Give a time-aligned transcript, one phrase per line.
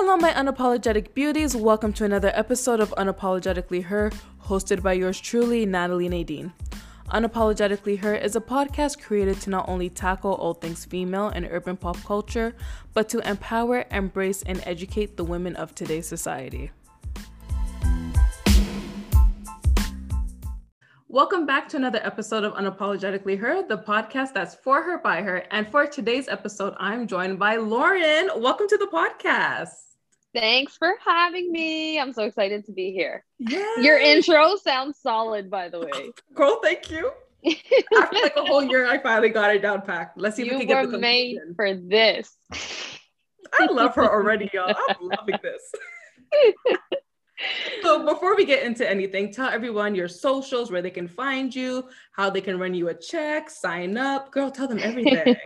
[0.00, 1.56] Hello, my unapologetic beauties.
[1.56, 4.12] Welcome to another episode of Unapologetically Her,
[4.44, 6.52] hosted by yours truly, Natalie Nadine.
[7.08, 11.76] Unapologetically Her is a podcast created to not only tackle all things female and urban
[11.76, 12.54] pop culture,
[12.94, 16.70] but to empower, embrace, and educate the women of today's society.
[21.08, 25.38] Welcome back to another episode of Unapologetically Her, the podcast that's for her, by her.
[25.50, 28.30] And for today's episode, I'm joined by Lauren.
[28.36, 29.87] Welcome to the podcast.
[30.34, 31.98] Thanks for having me.
[31.98, 33.24] I'm so excited to be here.
[33.38, 33.80] Yeah.
[33.80, 36.10] Your intro sounds solid, by the way.
[36.34, 36.60] Cool.
[36.62, 37.10] thank you.
[37.96, 40.18] After like a whole year, I finally got it down packed.
[40.18, 42.36] Let's see if you we can get the made for this.
[43.58, 44.74] I love her already, y'all.
[44.88, 45.72] I'm loving this.
[47.82, 51.88] so before we get into anything, tell everyone your socials, where they can find you,
[52.12, 54.30] how they can run you a check, sign up.
[54.30, 55.36] Girl, tell them everything.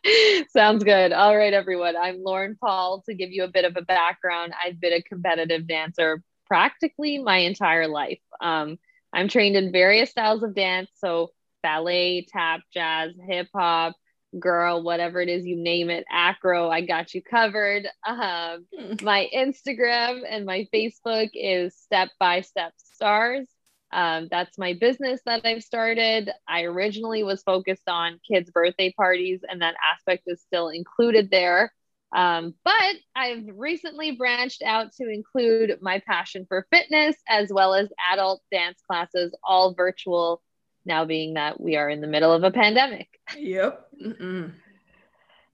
[0.48, 1.12] Sounds good.
[1.12, 1.96] All right, everyone.
[1.96, 3.02] I'm Lauren Paul.
[3.06, 7.38] To give you a bit of a background, I've been a competitive dancer practically my
[7.38, 8.20] entire life.
[8.40, 8.78] Um,
[9.12, 11.30] I'm trained in various styles of dance, so
[11.62, 13.94] ballet, tap, jazz, hip hop,
[14.38, 16.68] girl, whatever it is you name it, acro.
[16.68, 17.86] I got you covered.
[18.06, 18.66] Um,
[19.02, 23.48] my Instagram and my Facebook is Step by Step Stars.
[23.92, 26.30] Um, that's my business that I've started.
[26.48, 31.72] I originally was focused on kids' birthday parties, and that aspect is still included there.
[32.14, 37.88] Um, but I've recently branched out to include my passion for fitness as well as
[38.12, 40.42] adult dance classes, all virtual,
[40.84, 43.20] now being that we are in the middle of a pandemic.
[43.36, 43.88] yep.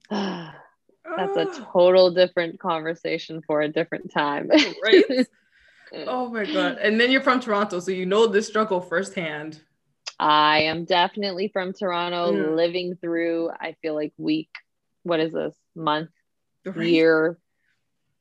[1.17, 4.49] That's a total different conversation for a different time.
[4.83, 5.05] right?
[5.91, 6.77] Oh my god.
[6.79, 9.59] And then you're from Toronto, so you know this struggle firsthand.
[10.19, 12.55] I am definitely from Toronto, Mm.
[12.55, 14.51] living through, I feel like week,
[15.01, 16.11] what is this, month,
[16.65, 16.85] Right?
[16.85, 17.39] year,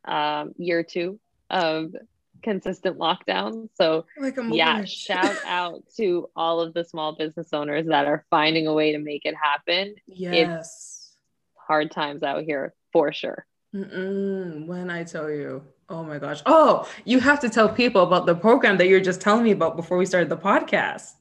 [0.07, 1.95] um, year two of
[2.43, 3.69] consistent lockdown.
[3.75, 8.67] So Like yeah, shout out to all of the small business owners that are finding
[8.67, 9.95] a way to make it happen.
[10.07, 11.17] Yes.
[11.57, 13.47] Hard times out here for sure.
[13.75, 16.41] Mm-mm, when I tell you, oh my gosh.
[16.47, 19.77] Oh, you have to tell people about the program that you're just telling me about
[19.77, 21.15] before we started the podcast.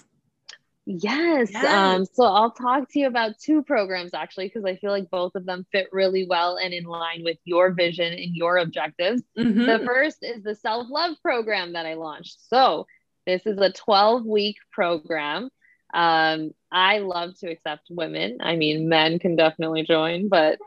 [0.90, 1.52] Yes.
[1.52, 1.66] Yes.
[1.66, 5.36] Um, so I'll talk to you about two programs actually, because I feel like both
[5.36, 9.22] of them fit really well and in line with your vision and your objectives.
[9.38, 9.66] Mhm.
[9.66, 12.38] The first is the self love program that I launched.
[12.50, 12.88] So
[13.26, 15.50] this is a 12 week program.
[15.94, 18.38] Um, I love to accept women.
[18.40, 20.58] I mean, men can definitely join, but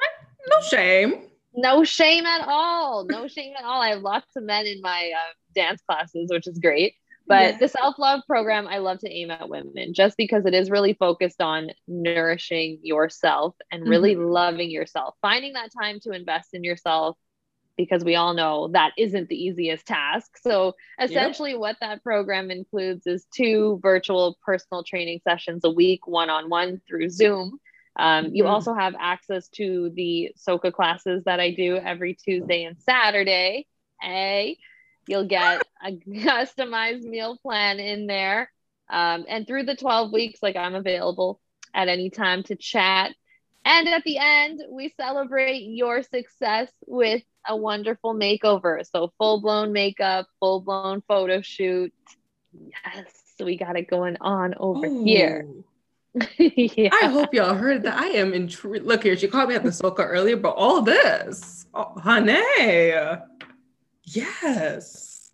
[0.50, 1.22] no shame.
[1.54, 3.04] no shame at all.
[3.06, 3.80] No shame at all.
[3.80, 6.94] I have lots of men in my uh, dance classes, which is great.
[7.26, 7.58] But Yeah.
[7.58, 10.94] the self love program, I love to aim at women just because it is really
[10.94, 17.16] focused on nourishing yourself and really loving yourself, finding that time to invest in yourself
[17.76, 20.36] because we all know that isn't the easiest task.
[20.38, 26.28] So, essentially, what that program includes is two virtual personal training sessions a week, one
[26.30, 27.58] on one through Zoom.
[27.96, 28.50] Um, you Mhm.
[28.50, 33.66] also have access to the soca classes that I do every Tuesday and Saturday.
[34.00, 34.58] Hey,
[35.10, 38.50] you'll get a customized meal plan in there.
[38.88, 41.40] Um, and through the 12 weeks, like I'm available
[41.74, 43.14] at any time to chat.
[43.64, 48.84] And at the end, we celebrate your success with a wonderful makeover.
[48.90, 51.92] So full blown makeup, full blown photo shoot.
[52.52, 55.46] Yes, we got it going on over here.
[56.36, 56.90] Yeah.
[56.92, 57.96] I hope y'all heard that.
[57.96, 58.84] I am intrigued.
[58.84, 62.42] Look here, she called me at the soca earlier, but all this, oh, honey,
[64.04, 65.30] yes.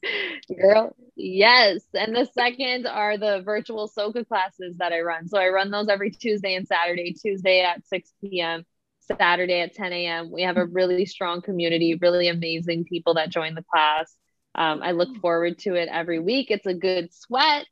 [0.60, 1.82] Girl, yes.
[1.94, 5.26] And the second are the virtual soca classes that I run.
[5.28, 8.64] So I run those every Tuesday and Saturday, Tuesday at 6 p.m.,
[9.00, 10.30] Saturday at 10 a.m.
[10.30, 14.14] We have a really strong community, really amazing people that join the class.
[14.54, 16.50] Um, I look forward to it every week.
[16.50, 17.66] It's a good sweat.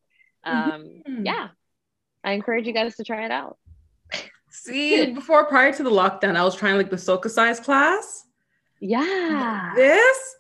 [0.44, 1.25] Um, Mhm.
[1.26, 1.49] Yeah.
[2.22, 3.59] I encourage you guys to try it out.
[4.50, 8.25] See, before prior to the lockdown, I was trying like the soca size class.
[8.81, 9.73] Yeah.
[9.75, 10.37] This,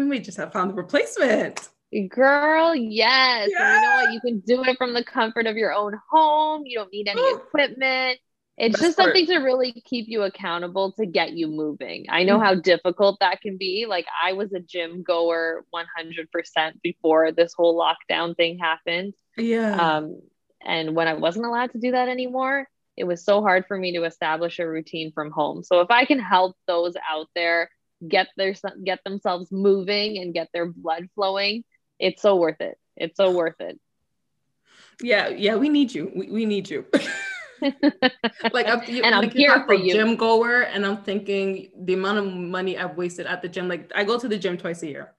[0.00, 1.68] we may just have found the replacement.
[2.08, 3.50] Girl, yes.
[3.58, 4.12] And you know what?
[4.12, 6.62] You can do it from the comfort of your own home.
[6.64, 7.36] You don't need any Ooh.
[7.36, 8.18] equipment.
[8.56, 9.06] It's Best just part.
[9.08, 12.06] something to really keep you accountable to get you moving.
[12.08, 12.42] I know Mhm.
[12.44, 13.86] how difficult that can be.
[13.88, 19.14] Like, I was a gym goer 100% before this whole lockdown thing happened.
[19.36, 19.96] Yeah.
[19.96, 20.20] Um,
[20.62, 23.96] and when I wasn't allowed to do that anymore, it was so hard for me
[23.96, 25.62] to establish a routine from home.
[25.62, 27.70] So if I can help those out there
[28.06, 28.54] get their
[28.84, 31.64] get themselves moving and get their blood flowing,
[31.98, 32.78] it's so worth it.
[32.96, 33.78] It's so worth it.
[35.02, 36.10] yeah, yeah, we need you.
[36.14, 36.84] We, we need you.
[38.52, 39.92] like I'm, you, and I'm like here for you.
[39.92, 43.68] Gym goer, and I'm thinking the amount of money I've wasted at the gym.
[43.68, 45.12] Like I go to the gym twice a year.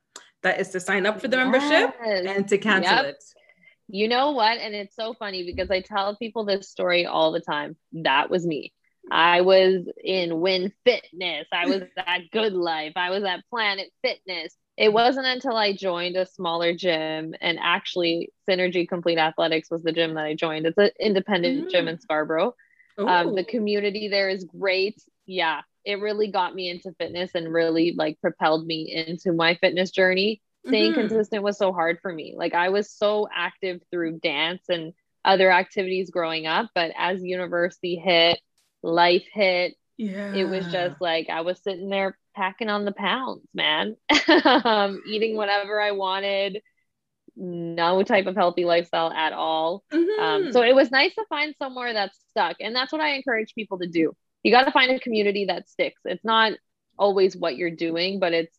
[0.43, 2.25] That is to sign up for the membership Yes.
[2.27, 3.05] and to cancel Yep.
[3.05, 3.23] it.
[3.89, 4.57] You know what?
[4.57, 7.75] And it's so funny because I tell people this story all the time.
[7.93, 8.73] That was me.
[9.09, 11.47] I was in Win Fitness.
[11.51, 12.93] I was at Good Life.
[12.95, 14.55] I was at Planet Fitness.
[14.77, 19.91] It wasn't until I joined a smaller gym and actually Synergy Complete Athletics was the
[19.91, 20.65] gym that I joined.
[20.65, 22.53] It's an independent gym in Scarborough.
[23.05, 25.01] Um, the community there is great.
[25.25, 29.91] Yeah, it really got me into fitness and really like propelled me into my fitness
[29.91, 30.95] journey staying Mhm.
[30.95, 32.33] consistent was so hard for me.
[32.37, 34.93] Like I was so active through dance and
[35.25, 38.39] other activities growing up, but as university hit,
[38.83, 40.33] life hit, Yeah.
[40.33, 43.95] it was just like I was sitting there packing on the pounds, man.
[44.63, 46.61] um, eating whatever I wanted,
[47.35, 49.83] no type of healthy lifestyle at all.
[49.91, 50.53] Um, Mhm.
[50.53, 52.57] so it was nice to find somewhere that stuck.
[52.59, 54.15] And that's what I encourage people to do.
[54.43, 56.01] You got to find a community that sticks.
[56.05, 56.53] It's not
[56.97, 58.57] always what you're doing, but it's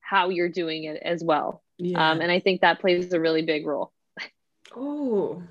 [0.00, 1.62] how you're doing it as well.
[1.78, 2.10] yeah.
[2.12, 3.92] Um, and I think that plays a really big role.
[4.76, 5.42] oh,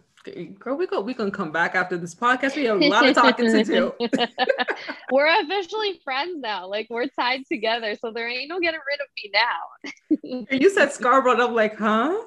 [0.60, 1.02] girl, we go.
[1.02, 2.56] We can come back after this podcast.
[2.56, 3.94] We have a lot of talking to do.
[5.12, 6.68] we're officially friends now.
[6.68, 7.96] Like we're tied together.
[8.00, 10.50] So there ain't no getting rid of me now.
[10.60, 12.18] You said Scarborough, and I'm like, huh?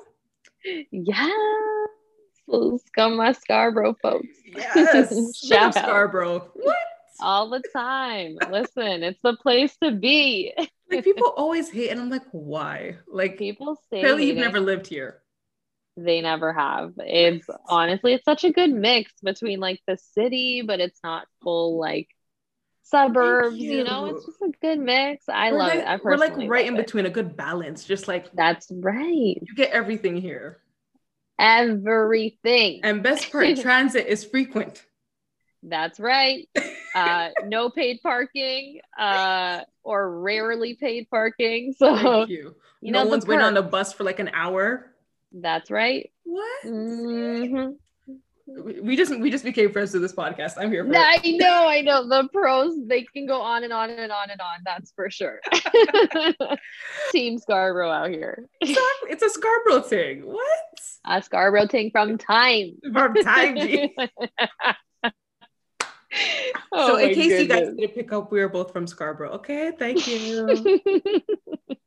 [0.91, 1.89] yes.
[2.49, 4.27] Those Scum Scarborough folks.
[4.45, 5.09] Yes.
[5.37, 5.85] Shout Shout out.
[5.85, 6.51] Scarborough.
[6.55, 6.77] What?
[7.21, 8.37] All the time.
[8.51, 10.53] Listen, it's the place to be.
[10.91, 12.97] Like people always hate, and I'm like, why?
[13.09, 15.23] Like People say clearly you've never lived here.
[15.97, 16.93] They never have.
[16.99, 21.79] It's honestly, it's such a good mix between like the city, but it's not full
[21.79, 22.09] like
[22.83, 23.57] suburbs.
[23.57, 23.85] You.
[23.85, 25.29] know, it's just a good mix.
[25.29, 25.87] I we're love like, it.
[25.87, 26.85] I we're like right in it.
[26.85, 27.85] between, a good balance.
[27.85, 29.39] Just like That's right.
[29.41, 30.61] you get everything here.
[31.39, 32.81] Everything.
[32.83, 34.85] And best part, transit is frequent.
[35.63, 36.49] That's right.
[36.95, 41.75] Uh, no paid parking, uh, or rarely paid parking.
[41.77, 42.55] So Thank you.
[42.81, 44.96] you no know the one's been on a bus for like an hour.
[45.41, 46.11] That's right.
[46.25, 46.65] What?
[46.65, 47.77] Mhm.
[48.49, 50.53] We we just we just became friends through this podcast.
[50.57, 50.97] I'm here for it.
[50.97, 52.09] I know, I know.
[52.09, 54.59] The pros, they can go on and on and on and on.
[54.65, 55.41] That's for sure.
[57.13, 58.49] Team Scarborough out here.
[58.61, 59.11] Exactly.
[59.11, 60.21] It's a Scarborough thing.
[60.23, 60.49] What?
[61.07, 62.77] A Scarborough thing from time.
[62.93, 63.57] From time,
[66.73, 67.77] Oh so in case you guys goodness.
[67.79, 69.33] didn't pick up, we are both from Scarborough.
[69.33, 70.81] Okay, thank you.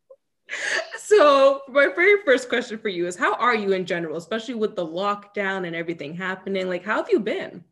[0.97, 4.75] so my very first question for you is how are you in general, especially with
[4.75, 6.67] the lockdown and everything happening?
[6.67, 7.63] Like, how have you been?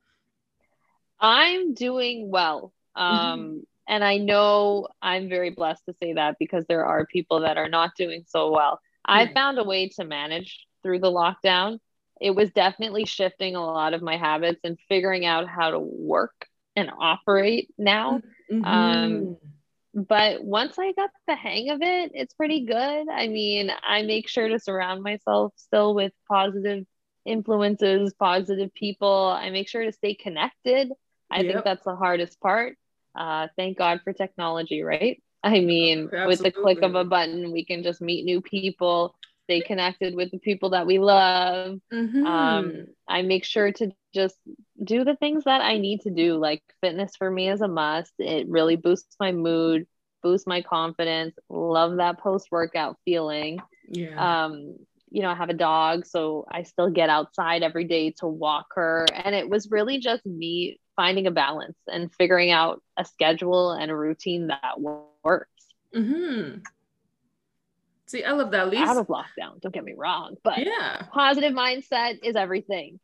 [1.19, 2.73] I'm doing well.
[2.95, 7.57] Um, and I know I'm very blessed to say that because there are people that
[7.57, 8.79] are not doing so well.
[9.05, 11.79] I found a way to manage through the lockdown.
[12.19, 16.47] It was definitely shifting a lot of my habits and figuring out how to work
[16.75, 18.21] and operate now.
[18.51, 18.65] Mm-hmm.
[18.65, 19.37] Um,
[19.97, 23.09] But once I got the hang of it, it's pretty good.
[23.09, 26.85] I mean, I make sure to surround myself still with positive
[27.25, 29.27] influences, positive people.
[29.35, 30.91] I make sure to stay connected.
[31.31, 31.51] I Yep.
[31.51, 32.77] think that's the hardest part.
[33.15, 35.21] Uh, thank God for technology, right?
[35.43, 39.15] I mean, with the click of a button, we can just meet new people,
[39.47, 41.79] stay connected with the people that we love.
[41.91, 42.25] Mhm.
[42.25, 44.37] Um, I make sure to just
[44.83, 46.35] do the things that I need to do.
[46.37, 48.13] Like fitness for me is a must.
[48.19, 49.87] It really boosts my mood,
[50.23, 51.37] boosts my confidence.
[51.49, 53.63] Love that post workout feeling.
[53.89, 54.29] yeah.
[54.35, 54.75] Um,
[55.09, 58.67] you know, I have a dog, so I still get outside every day to walk
[58.75, 59.11] her.
[59.13, 63.91] And it was really just me finding a balance and figuring out a schedule and
[63.91, 65.23] a routine that works
[65.93, 66.61] hmm
[68.07, 68.61] See, I love that.
[68.61, 69.59] At least, out of lockdown.
[69.61, 71.03] Don't get me wrong, but yeah.
[71.11, 72.99] positive mindset is everything.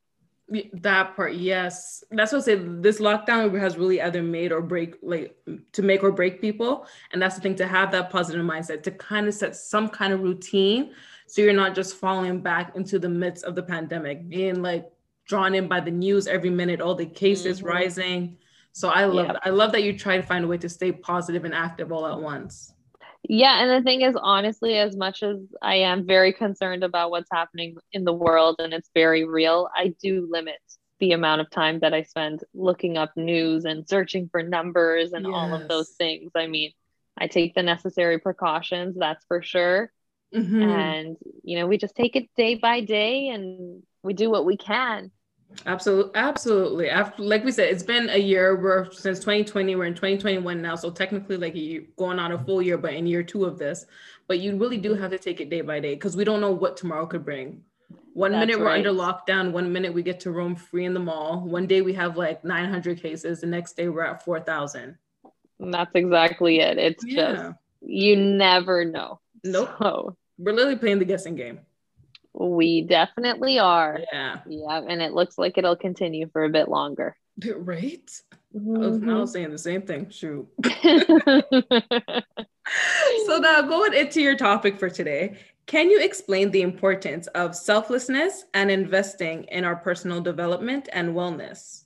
[0.73, 2.03] That part, yes.
[2.11, 2.55] That's what I say.
[2.55, 5.35] This lockdown has really either made or break, like
[5.71, 6.85] to make or break people.
[7.11, 10.13] And that's the thing to have that positive mindset, to kind of set some kind
[10.13, 10.91] of routine.
[11.27, 14.85] So you're not just falling back into the midst of the pandemic, being like
[15.25, 17.65] drawn in by the news every minute, all the cases Mhm.
[17.65, 18.37] rising.
[18.73, 19.39] So I love Yep.
[19.43, 22.05] I love that you try to find a way to stay positive and active all
[22.05, 22.72] at once.
[23.29, 27.29] Yeah, and the thing is, honestly, as much as I am very concerned about what's
[27.31, 30.59] happening in the world and it's very real, I do limit
[30.99, 35.25] the amount of time that I spend looking up news and searching for numbers and
[35.25, 36.31] all of those things.
[36.35, 36.73] I mean,
[37.17, 39.91] I take the necessary precautions, that's for sure.
[40.33, 40.63] Mhm.
[40.63, 44.57] And, you know, we just take it day by day and we do what we
[44.57, 45.11] can.
[45.65, 46.89] Absolutely, absolutely.
[46.89, 48.55] After, like we said, it's been a year.
[48.55, 49.75] We're since 2020.
[49.75, 53.07] We're in 2021 now, so technically, like you going on a full year, but in
[53.07, 53.85] year two of this.
[54.27, 56.51] But you really do have to take it day by day because we don't know
[56.51, 57.63] what tomorrow could bring.
[58.13, 58.85] One That's minute we're right.
[58.85, 61.41] under lockdown, one minute we get to roam free in the mall.
[61.41, 64.97] One day we have like 900 cases, the next day we're at 4,000.
[65.59, 66.77] That's exactly it.
[66.77, 67.33] It's yeah.
[67.33, 69.19] just, you never know.
[69.43, 69.71] Nope.
[69.79, 71.59] So, we're literally playing the guessing game.
[72.33, 73.99] We definitely are.
[74.11, 74.39] Yeah.
[74.47, 74.81] Yeah.
[74.87, 77.15] And it looks like it'll continue for a bit longer.
[77.55, 78.11] Right?
[78.55, 78.75] Mm-hmm.
[78.75, 79.25] I, was, I was mm-hmm.
[79.25, 80.07] saying the same thing.
[80.11, 80.47] Shoot.
[83.25, 88.45] so now going into your topic for today, can you explain the importance of selflessness
[88.53, 91.83] and investing in our personal development and wellness?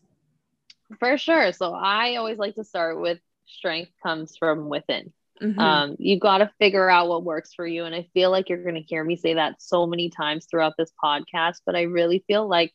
[1.00, 1.51] For sure.
[1.54, 5.13] So I always like to start with strength comes from within.
[5.41, 5.60] Mm-hmm.
[5.60, 7.86] Um, you got to figure out what works for you.
[7.86, 10.74] And I feel like you're going to hear me say that so many times throughout
[10.77, 12.74] this podcast, but I really feel like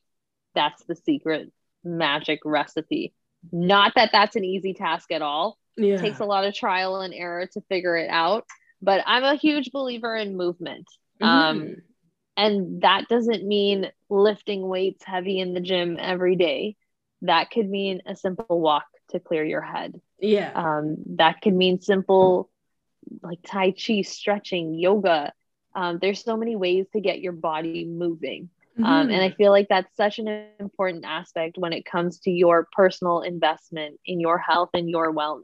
[0.54, 1.52] that's the secret
[1.82, 3.14] magic recipe.
[3.50, 5.58] Not that that's an easy task at all.
[5.76, 5.94] Yeah.
[5.94, 8.46] It takes a lot of trial and error to figure it out
[8.82, 10.86] but I'm a huge believer in movement.
[11.22, 11.24] Mm-hmm.
[11.24, 11.76] Um,
[12.36, 16.76] and that doesn't mean lifting weights heavy in the gym every day.
[17.22, 20.00] That could mean a simple walk to clear your head.
[20.18, 20.50] Yeah.
[20.54, 22.50] Um, that could mean simple
[23.22, 25.32] like Tai Chi, stretching, yoga.
[25.74, 28.50] Um, there's so many ways to get your body moving.
[28.78, 28.84] Mm-hmm.
[28.84, 32.68] Um, and I feel like that's such an important aspect when it comes to your
[32.72, 35.42] personal investment in your health and your wellness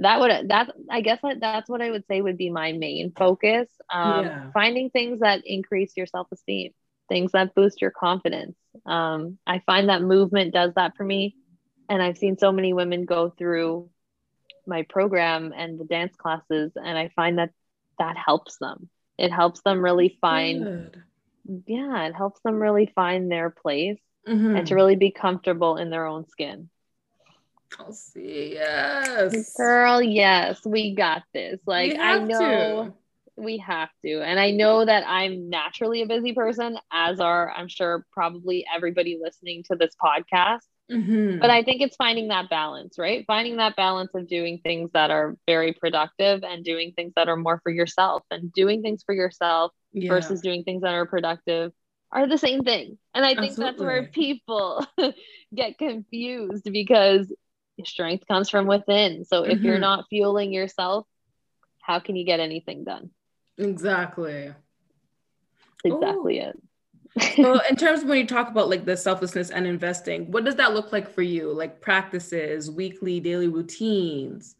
[0.00, 3.12] that would that i guess that, that's what i would say would be my main
[3.16, 4.50] focus um, yeah.
[4.52, 6.72] finding things that increase your self-esteem
[7.08, 8.56] things that boost your confidence
[8.86, 11.34] um, i find that movement does that for me
[11.88, 13.88] and i've seen so many women go through
[14.68, 17.50] my program and the dance classes and i find that
[17.98, 21.02] that helps them it helps them really find Good.
[21.66, 24.56] yeah it helps them really find their place mm-hmm.
[24.56, 26.70] and to really be comfortable in their own skin
[27.78, 28.52] I'll see.
[28.54, 29.54] Yes.
[29.56, 31.60] Girl, yes, we got this.
[31.66, 32.94] Like I know to.
[33.36, 34.22] we have to.
[34.22, 39.18] And I know that I'm naturally a busy person, as are I'm sure probably everybody
[39.20, 40.60] listening to this podcast.
[40.90, 41.38] Mm-hmm.
[41.38, 43.24] But I think it's finding that balance, right?
[43.26, 47.36] Finding that balance of doing things that are very productive and doing things that are
[47.36, 50.08] more for yourself and doing things for yourself yeah.
[50.08, 51.72] versus doing things that are productive
[52.10, 52.96] are the same thing.
[53.12, 53.64] And I think Absolutely.
[53.64, 54.86] that's where people
[55.54, 57.30] get confused because
[57.84, 59.24] strength comes from within.
[59.24, 59.66] So if mm-hmm.
[59.66, 61.06] you're not fueling yourself,
[61.82, 63.10] how can you get anything done?
[63.58, 64.54] Exactly.
[65.84, 66.48] Exactly Ooh.
[66.48, 66.62] it.
[67.38, 70.56] well, in terms of when you talk about like the selflessness and investing, what does
[70.56, 71.52] that look like for you?
[71.52, 74.56] Like practices, weekly, daily routines?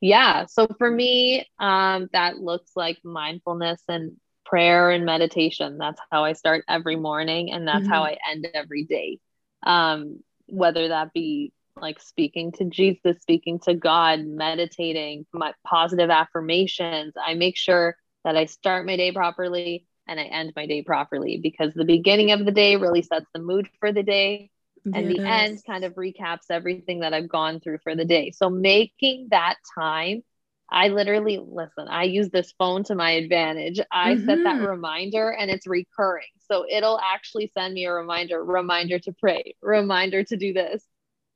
[0.00, 0.46] Yeah.
[0.46, 5.76] So for me, um, that looks like mindfulness and prayer and meditation.
[5.78, 7.92] That's how I start every morning, and that's mm-hmm.
[7.92, 9.18] how I end every day.
[9.64, 17.14] Um, whether that be like speaking to Jesus, speaking to God, meditating, my positive affirmations.
[17.22, 21.38] I make sure that I start my day properly and I end my day properly
[21.40, 24.50] because the beginning of the day really sets the mood for the day.
[24.94, 25.16] And yes.
[25.16, 28.30] the end kind of recaps everything that I've gone through for the day.
[28.30, 30.22] So making that time,
[30.70, 33.80] I literally listen, I use this phone to my advantage.
[33.90, 34.26] I mm-hmm.
[34.26, 34.66] set that mm-hmm.
[34.66, 36.28] reminder and it's recurring.
[36.46, 40.82] So it'll actually send me a reminder, reminder to pray, reminder to do this.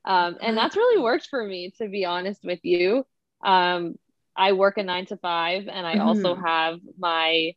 [0.05, 3.05] Um, and that's really worked for me, to be honest with you.
[3.45, 3.97] Um,
[4.37, 6.09] I work a nine to five, and I mm-hmm.
[6.09, 7.55] also have my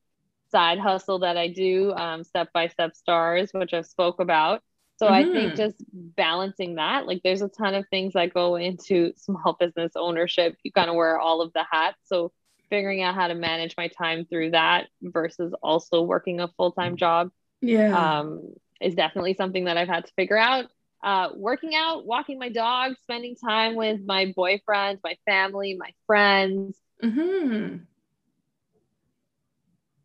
[0.52, 4.62] side hustle that I do, um, step by step stars, which I've spoke about.
[4.98, 5.14] So mm-hmm.
[5.14, 5.58] I think mm-hmm.
[5.58, 10.58] just balancing that, like there's a ton of things that go into small business ownership.
[10.64, 11.98] You kind of wear all of the hats.
[12.06, 12.32] So
[12.70, 16.96] figuring out how to manage my time through that versus also working a full time
[16.98, 20.66] job, yeah, um, is definitely something that I've had to figure out
[21.06, 26.76] uh, working out, walking my dog, spending time with my boyfriend, my family, my friends.
[27.04, 27.78] Mm-hmm.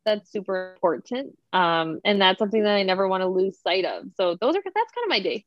[0.07, 1.37] That's super important.
[1.53, 4.05] Um, and that's something that I never want to lose sight of.
[4.17, 5.45] So those are that's kind of my day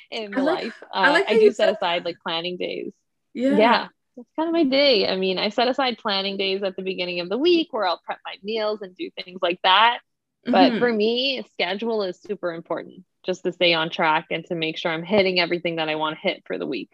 [0.10, 0.82] in my like, life.
[0.84, 2.92] Uh, I, like I do set aside like planning days.
[3.32, 3.56] Yeah.
[3.56, 3.88] Yeah.
[4.16, 5.08] That's kind of my day.
[5.08, 8.00] I mean, I set aside planning days at the beginning of the week where I'll
[8.04, 9.98] prep my meals and do things like that.
[10.44, 10.78] But mm-hmm.
[10.78, 14.92] for me, schedule is super important just to stay on track and to make sure
[14.92, 16.90] I'm hitting everything that I want to hit for the week.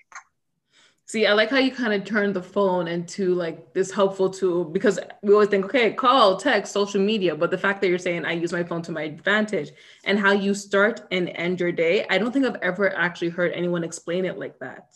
[1.11, 4.64] See, I like how you kind of turn the phone into like this helpful tool
[4.64, 7.35] because we always think, okay, call, text, social media.
[7.35, 9.73] But the fact that you're saying I use my phone to my advantage
[10.05, 13.50] and how you start and end your day, I don't think I've ever actually heard
[13.55, 14.95] anyone explain it like that.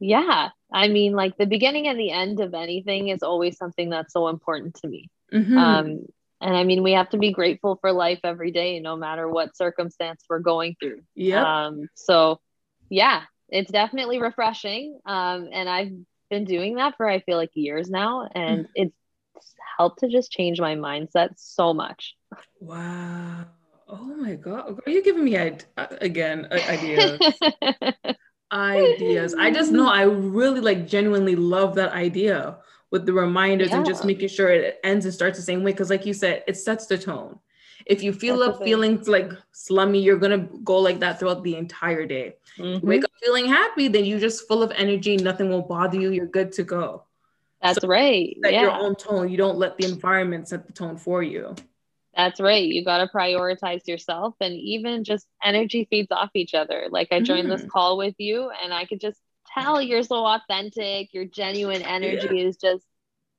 [0.00, 0.48] Yeah.
[0.72, 4.26] I mean, like the beginning and the end of anything is always something that's so
[4.26, 5.10] important to me.
[5.32, 5.56] Mm-hmm.
[5.56, 6.06] Um,
[6.40, 9.56] and I mean, we have to be grateful for life every day, no matter what
[9.56, 11.02] circumstance we're going through.
[11.14, 11.66] Yeah.
[11.66, 12.40] Um, so,
[12.90, 14.98] yeah, it's definitely refreshing.
[15.06, 15.92] Um, and I've
[16.30, 18.68] been doing that for I feel like years now, and mm.
[18.74, 18.94] it's
[19.76, 22.14] helped to just change my mindset so much.
[22.60, 23.46] Wow.
[23.88, 24.80] Oh my God.
[24.86, 25.36] Are you giving me
[25.76, 27.20] again ideas?
[28.52, 29.34] ideas.
[29.34, 32.58] I just know I really like genuinely love that idea
[32.90, 33.78] with the reminders yeah.
[33.78, 35.72] and just making sure it ends and starts the same way.
[35.72, 37.38] Cause like you said, it sets the tone.
[37.86, 41.56] If you feel That's up feeling like slummy, you're gonna go like that throughout the
[41.56, 42.36] entire day.
[42.58, 42.86] Mm-hmm.
[42.86, 45.16] Wake up feeling happy, then you're just full of energy.
[45.16, 46.10] Nothing will bother you.
[46.10, 47.04] You're good to go.
[47.60, 48.36] That's so right.
[48.42, 48.62] Set yeah.
[48.62, 49.28] your own tone.
[49.30, 51.54] You don't let the environment set the tone for you.
[52.16, 52.64] That's right.
[52.64, 56.86] You got to prioritize yourself and even just energy feeds off each other.
[56.90, 57.56] Like I joined mm.
[57.56, 59.18] this call with you and I could just
[59.52, 61.12] tell you're so authentic.
[61.12, 62.46] Your genuine energy yeah.
[62.46, 62.84] is just,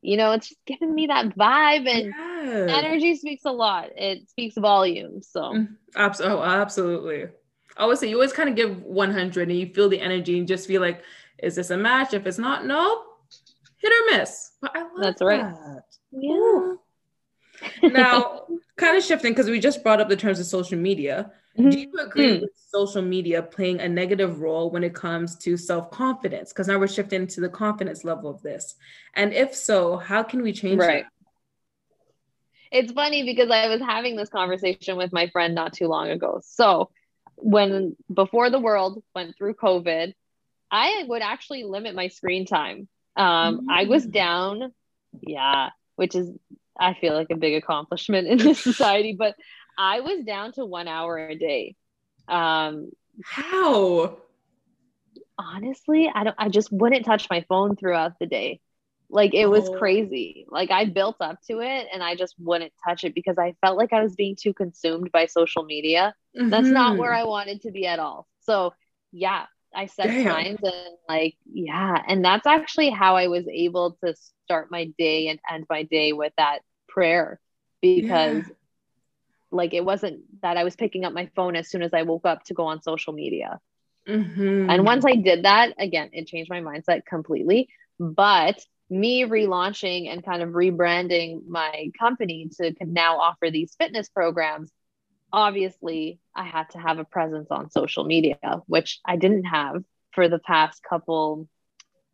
[0.06, 2.14] you know, it's just giving me that vibe and
[2.48, 2.78] yeah.
[2.78, 3.90] energy speaks a lot.
[3.96, 5.28] It speaks volumes.
[5.32, 6.38] So, mm, absolutely.
[6.38, 7.24] Oh, absolutely.
[7.78, 10.48] I always say you always kind of give 100 and you feel the energy and
[10.48, 11.02] just feel like,
[11.42, 12.14] is this a match?
[12.14, 13.04] If it's not, no,
[13.78, 14.52] hit or miss.
[14.62, 15.26] But I love That's that.
[15.26, 15.82] right.
[16.12, 16.76] Yeah.
[17.84, 18.44] Now,
[18.78, 21.32] kind of shifting because we just brought up the terms of social media.
[21.58, 21.70] Mm-hmm.
[21.70, 22.42] Do you agree mm.
[22.42, 26.52] with social media playing a negative role when it comes to self confidence?
[26.52, 28.76] Because now we're shifting to the confidence level of this.
[29.14, 31.06] And if so, how can we change right.
[32.72, 36.42] It's funny because I was having this conversation with my friend not too long ago.
[36.44, 36.90] So,
[37.38, 40.14] when before the world went through COVID,
[40.72, 42.90] I would actually limit my screen time.
[43.16, 43.66] Um, mm.
[43.70, 44.12] I was mm.
[44.12, 44.74] down,
[45.22, 46.30] yeah, which is
[46.78, 49.36] I feel like a big accomplishment in this society, but
[49.78, 51.76] I was down to one hour a day.
[52.28, 52.92] Um,
[53.24, 54.18] How?
[55.38, 56.36] Honestly, I don't.
[56.38, 58.62] I just wouldn't touch my phone throughout the day.
[59.10, 59.78] Like it was oh.
[59.78, 60.46] crazy.
[60.50, 63.78] Like I built up to it, and I just wouldn't touch it because I felt
[63.78, 66.16] like I was being too consumed by social media.
[66.38, 66.50] Mm-hmm.
[66.50, 67.02] That's not mm-hmm.
[67.02, 68.28] where I wanted to be at all.
[68.42, 68.74] So
[69.12, 70.26] yeah, I set Damn.
[70.26, 74.16] times and like yeah, and that's actually how I was able to
[74.46, 77.40] start my day and end my day with that prayer
[77.82, 78.54] because yeah.
[79.52, 82.26] Like it wasn't that I was picking up my phone as soon as I woke
[82.26, 83.60] up to go on social media.
[84.08, 84.70] Mm-hmm.
[84.70, 87.70] And once I did that, again, it changed my mindset completely.
[88.00, 94.72] But me relaunching and kind of rebranding my company to now offer these fitness programs,
[95.34, 100.30] obviously I had to have a presence on social media, which I didn't have for
[100.30, 101.48] the past couple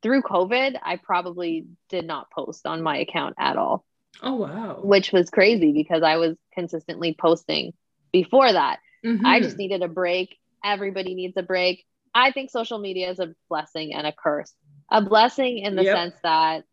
[0.02, 3.86] through COVID, I probably did not post on my account at all.
[4.22, 4.80] Oh, wow.
[4.84, 7.74] Which was crazy because I was consistently posting
[8.12, 8.80] before that.
[9.06, 9.26] Mm-hmm.
[9.26, 10.38] I just needed a break.
[10.64, 11.86] Everybody needs a break.
[12.14, 14.54] I think social media is a blessing and a curse.
[14.92, 15.96] A blessing in the yep.
[15.96, 16.66] sense that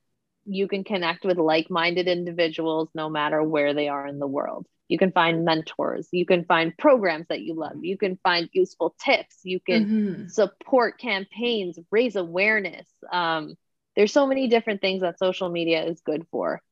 [0.45, 4.67] you can connect with like minded individuals no matter where they are in the world.
[4.89, 6.09] You can find mentors.
[6.13, 7.77] You can find programs that you love.
[7.83, 9.37] You can find useful tips.
[9.45, 10.27] You can mm-hmm.
[10.29, 12.89] support campaigns, raise awareness.
[13.13, 13.55] Um,
[13.95, 16.63] there's so many different things that social media is good for.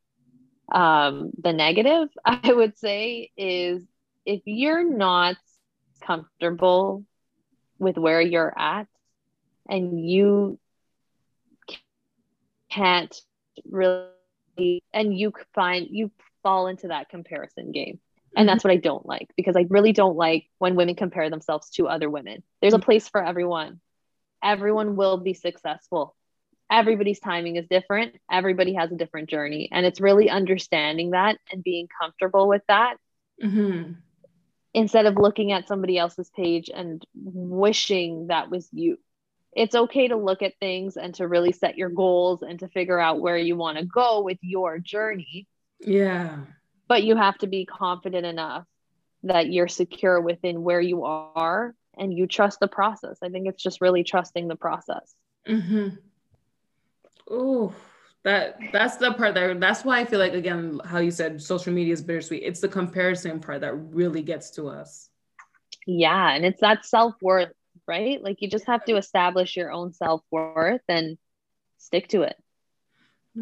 [0.72, 3.82] Um, the negative, I would say, is
[4.24, 5.36] if you're not
[6.02, 7.04] comfortable
[7.78, 8.88] with where you're at
[9.68, 10.58] and you
[12.70, 13.20] can't
[13.70, 16.10] really, and you find you
[16.42, 18.00] fall into that comparison game.
[18.36, 18.68] And that's mm-hmm.
[18.68, 22.10] what I don't like because I really don't like when women compare themselves to other
[22.10, 22.42] women.
[22.60, 22.84] There's a mm-hmm.
[22.84, 23.80] place for everyone.
[24.42, 26.15] Everyone will be successful.
[26.70, 28.16] Everybody's timing is different.
[28.30, 29.68] Everybody has a different journey.
[29.70, 32.96] And it's really understanding that and being comfortable with that
[33.42, 33.92] mm-hmm.
[34.74, 38.98] instead of looking at somebody else's page and wishing that was you.
[39.52, 42.98] It's okay to look at things and to really set your goals and to figure
[42.98, 45.46] out where you want to go with your journey
[45.80, 46.38] yeah.
[46.88, 48.64] But you have to be confident enough
[49.24, 53.18] that you're secure within where you are and you trust the process.
[53.22, 55.14] I think it's just really trusting the process.
[55.48, 55.96] Mm-hmm.
[57.28, 57.74] Oh,
[58.24, 61.72] that that's the part that that's why I feel like again, how you said social
[61.72, 62.42] media is bittersweet.
[62.44, 65.08] It's the comparison part that really gets to us.
[65.86, 67.52] Yeah, and it's that self-worth,
[67.86, 68.22] right?
[68.22, 71.18] Like you just have to establish your own self-worth and
[71.78, 72.36] stick to it.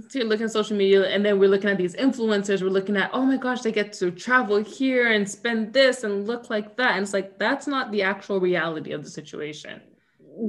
[0.09, 2.63] So you're looking at social media, and then we're looking at these influencers.
[2.63, 6.27] We're looking at, oh my gosh, they get to travel here and spend this and
[6.27, 6.97] look like that.
[6.97, 9.81] And it's like, that's not the actual reality of the situation.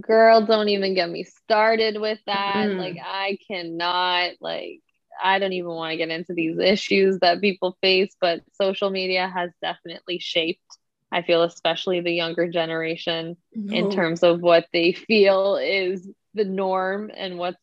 [0.02, 2.68] Girl, don't even get me started with that.
[2.68, 2.78] Mm.
[2.78, 4.82] Like, I cannot, like,
[5.22, 9.32] I don't even want to get into these issues that people face, but social media
[9.34, 10.78] has definitely shaped,
[11.12, 13.76] I feel, especially the younger generation no.
[13.76, 17.58] in terms of what they feel is the norm and what's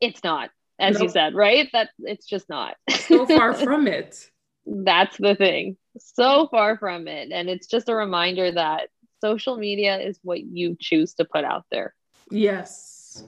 [0.00, 1.04] it's not as nope.
[1.04, 1.68] you said, right?
[1.72, 2.76] That it's just not.
[2.90, 4.30] so far from it.
[4.66, 5.76] That's the thing.
[5.98, 7.30] So far from it.
[7.32, 8.88] And it's just a reminder that
[9.20, 11.94] social media is what you choose to put out there.
[12.30, 13.22] Yes.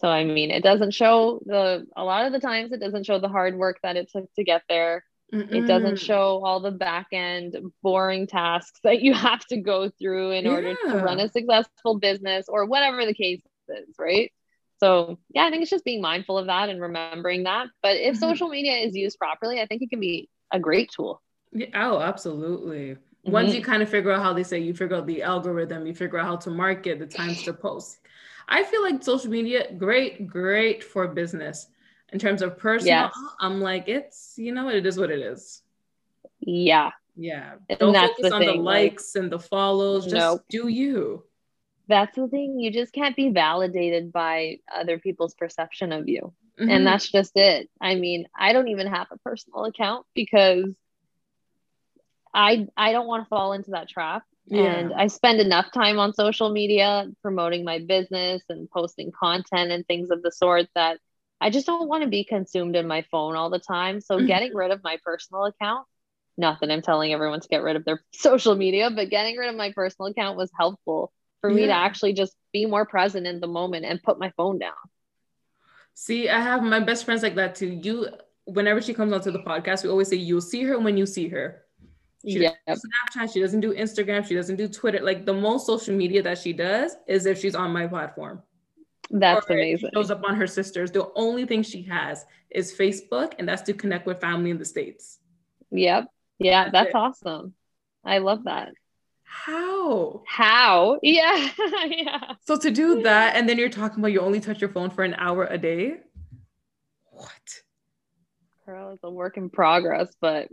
[0.00, 3.18] So I mean, it doesn't show the a lot of the times it doesn't show
[3.18, 5.04] the hard work that it took to get there.
[5.32, 5.52] Mm-mm.
[5.52, 10.30] It doesn't show all the back end boring tasks that you have to go through
[10.32, 10.50] in yeah.
[10.50, 14.32] order to run a successful business or whatever the case is, right?
[14.78, 17.66] So, yeah, I think it's just being mindful of that and remembering that.
[17.82, 18.20] But if mm-hmm.
[18.20, 21.20] social media is used properly, I think it can be a great tool.
[21.52, 22.96] Yeah, oh, absolutely.
[23.28, 23.32] Mm-hmm.
[23.32, 25.94] Once you kind of figure out how they say you figure out the algorithm, you
[25.94, 27.98] figure out how to market, the times to post.
[28.48, 31.66] I feel like social media, great, great for business
[32.12, 33.12] in terms of personal, yes.
[33.40, 35.62] I'm like, it's, you know, it is what it is.
[36.40, 36.90] Yeah.
[37.16, 37.54] Yeah.
[37.68, 40.04] And Don't focus the on thing, the likes like, and the follows.
[40.04, 40.44] Just nope.
[40.48, 41.24] do you.
[41.88, 42.58] That's the thing.
[42.58, 46.32] You just can't be validated by other people's perception of you.
[46.58, 46.70] Mm-hmm.
[46.70, 47.68] And that's just it.
[47.80, 50.74] I mean, I don't even have a personal account because
[52.34, 54.22] I I don't want to fall into that trap.
[54.46, 54.62] Yeah.
[54.62, 59.86] And I spend enough time on social media promoting my business and posting content and
[59.86, 60.98] things of the sort that
[61.40, 64.00] I just don't want to be consumed in my phone all the time.
[64.00, 64.26] So mm-hmm.
[64.26, 65.86] getting rid of my personal account,
[66.36, 69.50] not that I'm telling everyone to get rid of their social media, but getting rid
[69.50, 71.56] of my personal account was helpful for yeah.
[71.56, 74.72] me to actually just be more present in the moment and put my phone down.
[75.94, 77.80] See, I have my best friends like that too.
[77.82, 78.08] You,
[78.44, 81.28] whenever she comes onto the podcast, we always say you'll see her when you see
[81.28, 81.64] her.
[82.26, 82.52] She yeah.
[82.68, 83.32] Snapchat.
[83.32, 84.26] She doesn't do Instagram.
[84.26, 85.00] She doesn't do Twitter.
[85.00, 88.42] Like the most social media that she does is if she's on my platform.
[89.10, 89.90] That's amazing.
[89.94, 90.90] shows up on her sisters.
[90.90, 94.64] The only thing she has is Facebook, and that's to connect with family in the
[94.64, 95.18] States.
[95.70, 96.06] Yep.
[96.38, 97.54] Yeah, that's, that's awesome.
[98.04, 98.72] I love that.
[99.22, 100.22] How?
[100.26, 100.98] How?
[101.02, 101.48] Yeah.
[101.86, 102.32] yeah.
[102.46, 105.04] So to do that, and then you're talking about you only touch your phone for
[105.04, 105.96] an hour a day.
[107.10, 107.62] What?
[108.66, 110.48] Girl, it's a work in progress, but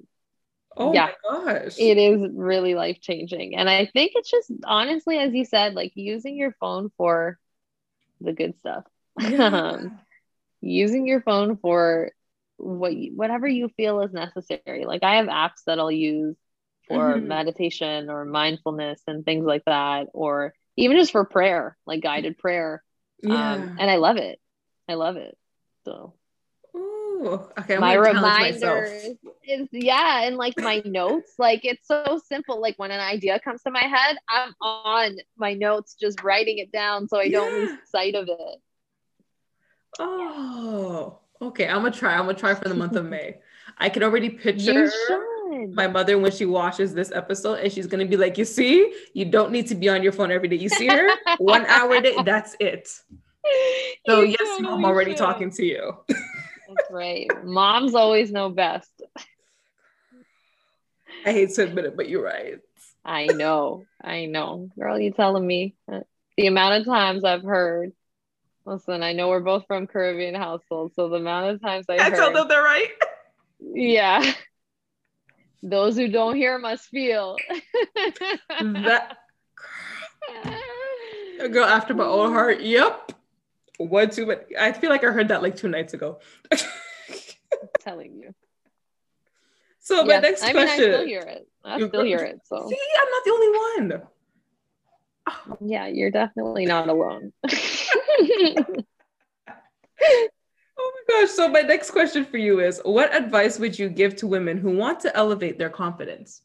[0.77, 1.75] oh yeah, my gosh.
[1.77, 3.55] It is really life changing.
[3.55, 7.39] And I think it's just honestly, as you said, like using your phone for
[8.21, 8.83] the good stuff.
[9.19, 9.45] Yeah.
[9.45, 9.99] um,
[10.61, 12.11] using your phone for
[12.57, 14.85] what you, whatever you feel is necessary.
[14.85, 16.35] Like I have apps that I'll use
[16.87, 17.27] for mm-hmm.
[17.27, 22.83] meditation or mindfulness and things like that, or even just for prayer, like guided prayer.
[23.23, 23.53] Um, yeah.
[23.53, 24.39] Um, and I love it.
[24.87, 25.37] I love it.
[25.85, 26.13] So
[27.15, 27.75] Ooh, okay.
[27.75, 29.15] I'm my reminders
[29.47, 32.61] is yeah, and like my notes, like it's so simple.
[32.61, 36.71] Like when an idea comes to my head, I'm on my notes, just writing it
[36.71, 38.61] down so I don't lose sight of it.
[39.99, 41.67] Oh, okay.
[41.67, 42.13] I'm gonna try.
[42.15, 43.37] I'm gonna try for the month of May.
[43.77, 44.91] I can already picture
[45.71, 49.25] my mother when she watches this episode, and she's gonna be like, "You see, you
[49.25, 50.57] don't need to be on your phone every day.
[50.57, 52.15] You see her one hour a day.
[52.23, 52.89] That's it."
[54.07, 55.17] So you yes, I'm already should.
[55.17, 55.97] talking to you.
[56.75, 57.27] That's right.
[57.43, 58.91] Moms always know best.
[61.25, 62.59] I hate to admit it, but you're right.
[63.03, 63.85] I know.
[64.03, 64.69] I know.
[64.77, 66.01] Girl, you telling me uh,
[66.37, 67.93] the amount of times I've heard.
[68.65, 72.03] Listen, I know we're both from Caribbean households, so the amount of times I, I
[72.05, 72.89] heard, tell them they're right.
[73.59, 74.33] Yeah.
[75.61, 77.37] Those who don't hear must feel.
[78.59, 79.17] that
[81.51, 82.61] girl after my own heart.
[82.61, 83.11] Yep.
[83.77, 86.19] One too but I feel like I heard that like two nights ago.
[87.79, 88.33] telling you.
[89.79, 90.07] So yes.
[90.07, 90.79] my next I question.
[90.79, 91.47] Mean, I still hear it.
[91.63, 92.39] I still hear it.
[92.45, 94.01] So see, I'm not the only one.
[95.59, 97.33] Yeah, you're definitely not alone.
[97.49, 97.51] oh
[100.77, 101.29] my gosh.
[101.29, 104.77] So my next question for you is what advice would you give to women who
[104.77, 106.41] want to elevate their confidence?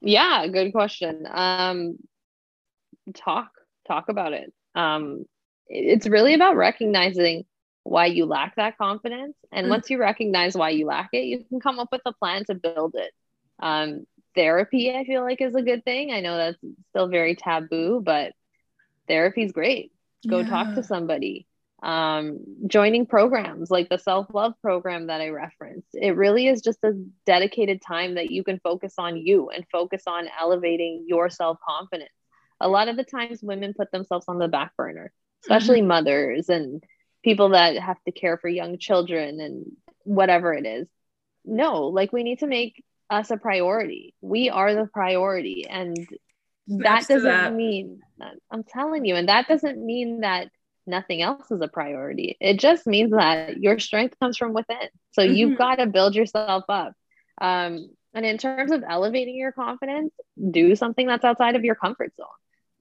[0.00, 1.26] Yeah, good question.
[1.30, 1.98] Um
[3.14, 3.50] talk
[3.86, 4.50] talk about it.
[4.74, 5.26] Um
[5.68, 7.44] it's really about recognizing
[7.84, 9.36] why you lack that confidence.
[9.52, 9.70] And mm-hmm.
[9.70, 12.54] once you recognize why you lack it, you can come up with a plan to
[12.54, 13.12] build it.
[13.60, 16.12] Um, therapy, I feel like, is a good thing.
[16.12, 16.58] I know that's
[16.90, 18.32] still very taboo, but
[19.08, 19.92] therapy is great.
[20.28, 20.48] Go yeah.
[20.48, 21.46] talk to somebody.
[21.80, 26.82] Um, joining programs like the self love program that I referenced, it really is just
[26.82, 26.92] a
[27.24, 32.10] dedicated time that you can focus on you and focus on elevating your self confidence.
[32.60, 35.88] A lot of the times, women put themselves on the back burner especially mm-hmm.
[35.88, 36.82] mothers and
[37.24, 39.66] people that have to care for young children and
[40.04, 40.88] whatever it is.
[41.44, 44.14] No, like we need to make us a priority.
[44.20, 45.66] We are the priority.
[45.68, 45.96] And
[46.68, 47.54] that doesn't that.
[47.54, 48.00] mean,
[48.50, 50.48] I'm telling you, and that doesn't mean that
[50.86, 52.36] nothing else is a priority.
[52.40, 54.88] It just means that your strength comes from within.
[55.12, 55.34] So mm-hmm.
[55.34, 56.92] you've got to build yourself up.
[57.40, 60.12] Um, and in terms of elevating your confidence,
[60.50, 62.26] do something that's outside of your comfort zone.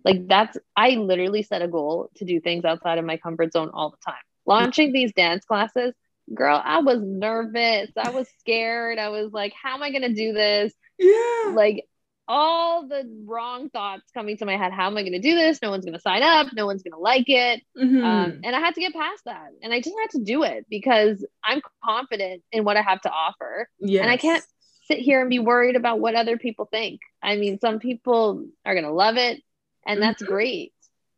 [0.04, 3.72] Like that's I literally set a goal to do things outside of my comfort zone
[3.74, 4.22] all the time.
[4.46, 5.94] Launching these dance classes,
[6.34, 7.90] girl, I was nervous.
[7.98, 8.98] I was scared.
[9.00, 10.74] I was like, how am I going to do this?
[10.98, 11.52] Yeah.
[11.54, 11.86] Like
[12.28, 14.74] all the wrong thoughts coming to my head.
[14.74, 15.62] How am I going to do this?
[15.62, 16.48] No one's going to sign up.
[16.54, 17.62] No one's going to like it.
[17.78, 18.04] Mm-hmm.
[18.04, 19.48] Um, and I had to get past that.
[19.62, 23.12] And I just had to do it because I'm confident in what I have to
[23.12, 23.70] offer.
[23.80, 24.02] Yes.
[24.02, 24.44] And I can't
[24.88, 27.02] sit here and be worried about what other people think.
[27.22, 29.42] I mean, some people are going to love it,
[29.88, 30.34] and that's mm-hmm.
[30.34, 30.74] great.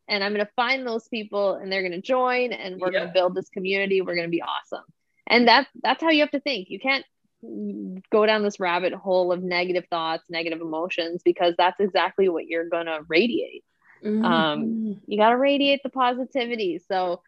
[0.07, 3.07] And I'm going to find those people and they're going to join and we're going
[3.07, 4.01] to build this community.
[4.01, 4.83] We're going to be awesome.
[5.27, 6.69] And that, that's how you have to think.
[6.69, 7.05] You can't
[8.11, 12.67] go down this rabbit hole of negative thoughts, negative emotions, because that's exactly what you're
[12.67, 13.63] going to radiate.
[14.03, 14.25] Mm-hmm.
[14.25, 16.81] Um, you got to radiate the positivity.
[16.87, 17.21] So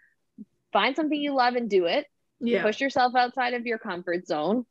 [0.73, 2.07] find something you love and do it.
[2.39, 2.63] Yeah.
[2.63, 4.65] Push yourself outside of your comfort zone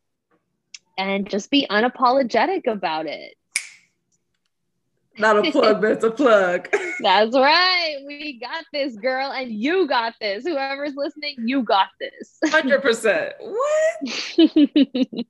[0.98, 3.34] and just be unapologetic about it.
[5.20, 6.68] Not a plug, but it's a plug.
[7.00, 7.96] That's right.
[8.06, 10.44] We got this, girl, and you got this.
[10.44, 12.38] Whoever's listening, you got this.
[12.44, 13.32] 100%.
[13.40, 15.26] What?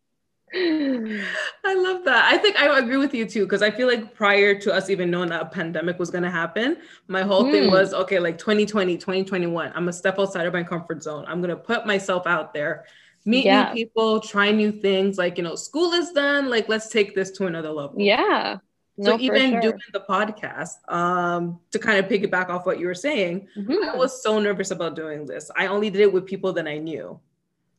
[0.53, 2.25] I love that.
[2.33, 5.11] I think I agree with you too, because I feel like prior to us even
[5.11, 7.53] knowing that a pandemic was going to happen, my whole mm.
[7.53, 11.25] thing was okay, like 2020, 2021, I'm going to step outside of my comfort zone.
[11.29, 12.85] I'm going to put myself out there,
[13.25, 13.73] meet yeah.
[13.73, 15.19] new people, try new things.
[15.19, 16.51] Like, you know, school is done.
[16.51, 18.01] Like, let's take this to another level.
[18.01, 18.59] Yeah.
[19.03, 19.61] So even sure.
[19.61, 23.89] doing the podcast, um, to kind of piggyback off what you were saying, mm-hmm.
[23.89, 25.51] I was so nervous about doing this.
[25.57, 27.19] I only did it with people that I knew.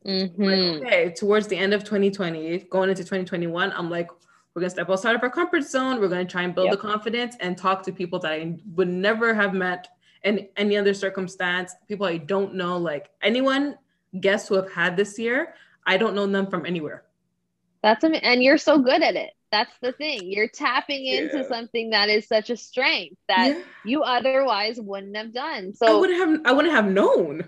[0.04, 0.42] Mm-hmm.
[0.42, 4.10] Like, okay, towards the end of 2020, going into 2021, I'm like,
[4.54, 6.00] we're gonna step outside of our comfort zone.
[6.00, 6.74] We're gonna try and build yep.
[6.74, 9.88] the confidence and talk to people that I would never have met
[10.24, 11.74] in any other circumstance.
[11.88, 13.78] People I don't know, like anyone
[14.20, 15.54] guests who have had this year,
[15.86, 17.04] I don't know them from anywhere.
[17.82, 19.32] That's and you're so good at it.
[19.52, 20.32] That's the thing.
[20.32, 21.48] You're tapping into yeah.
[21.48, 23.62] something that is such a strength that yeah.
[23.84, 25.74] you otherwise wouldn't have done.
[25.74, 27.44] So I wouldn't have I wouldn't have known.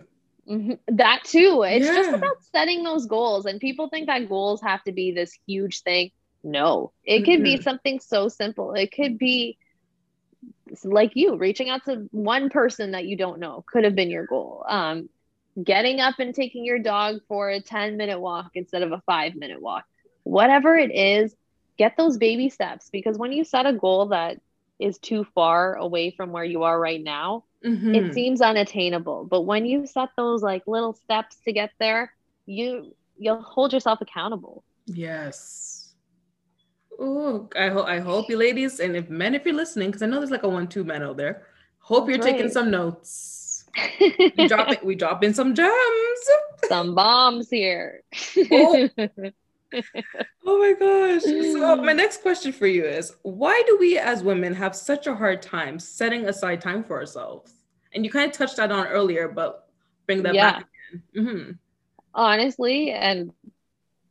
[0.49, 0.97] Mm-hmm.
[0.97, 1.65] That too.
[1.67, 1.95] It's yeah.
[1.95, 3.47] just about setting those goals.
[3.47, 6.11] And people think that goals have to be this huge thing.
[6.43, 7.25] No, it mm-hmm.
[7.25, 8.75] could be something so simple.
[8.75, 9.57] It could be
[10.85, 14.27] like you reaching out to one person that you don't know could have been your
[14.27, 14.63] goal.
[14.69, 15.09] Um,
[15.63, 19.35] getting up and taking your dog for a 10 minute walk instead of a five
[19.35, 19.85] minute walk.
[20.25, 21.35] Whatever it is,
[21.77, 24.41] get those baby steps because when you set a goal that
[24.79, 27.95] is too far away from where you are right now, mm-hmm.
[27.95, 29.25] it seems unattainable.
[29.25, 32.13] But when you set those like little steps to get there,
[32.47, 34.65] you you'll hold yourself accountable.
[34.87, 35.95] Yes.
[36.99, 40.07] Oh, I hope I hope you ladies and if men if you're listening, because I
[40.07, 41.47] know there's like a one-two men out there.
[41.79, 42.33] Hope you're right.
[42.33, 43.65] taking some notes.
[44.01, 45.71] we drop it, we drop in some gems.
[46.69, 48.03] Some bombs here.
[48.51, 48.89] oh.
[50.47, 51.23] Oh my gosh.
[51.23, 55.15] So my next question for you is why do we as women have such a
[55.15, 57.53] hard time setting aside time for ourselves?
[57.93, 59.69] And you kind of touched that on earlier, but
[60.07, 60.53] bring that yeah.
[60.53, 61.27] back again.
[61.27, 61.51] Mm-hmm.
[62.15, 63.33] Honestly, and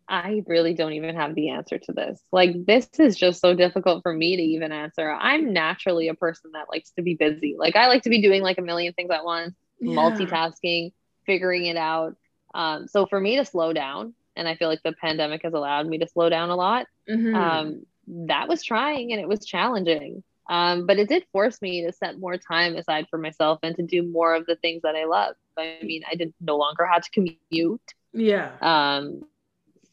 [0.08, 2.22] I really don't even have the answer to this.
[2.32, 5.10] Like, this is just so difficult for me to even answer.
[5.10, 7.56] I'm naturally a person that likes to be busy.
[7.58, 9.96] Like, I like to be doing like a million things at once, yeah.
[9.96, 10.92] multitasking,
[11.26, 12.16] figuring it out.
[12.54, 15.88] Um, so for me to slow down and I feel like the pandemic has allowed
[15.88, 16.88] me to slow down a lot.
[17.10, 17.36] Mm-hmm.
[17.36, 20.24] Um, that was trying and it was challenging.
[20.50, 23.84] Um, but it did force me to set more time aside for myself and to
[23.84, 25.36] do more of the things that I love.
[25.58, 27.94] I mean, I did no longer had to commute.
[28.12, 28.52] Yeah.
[28.62, 29.22] Um,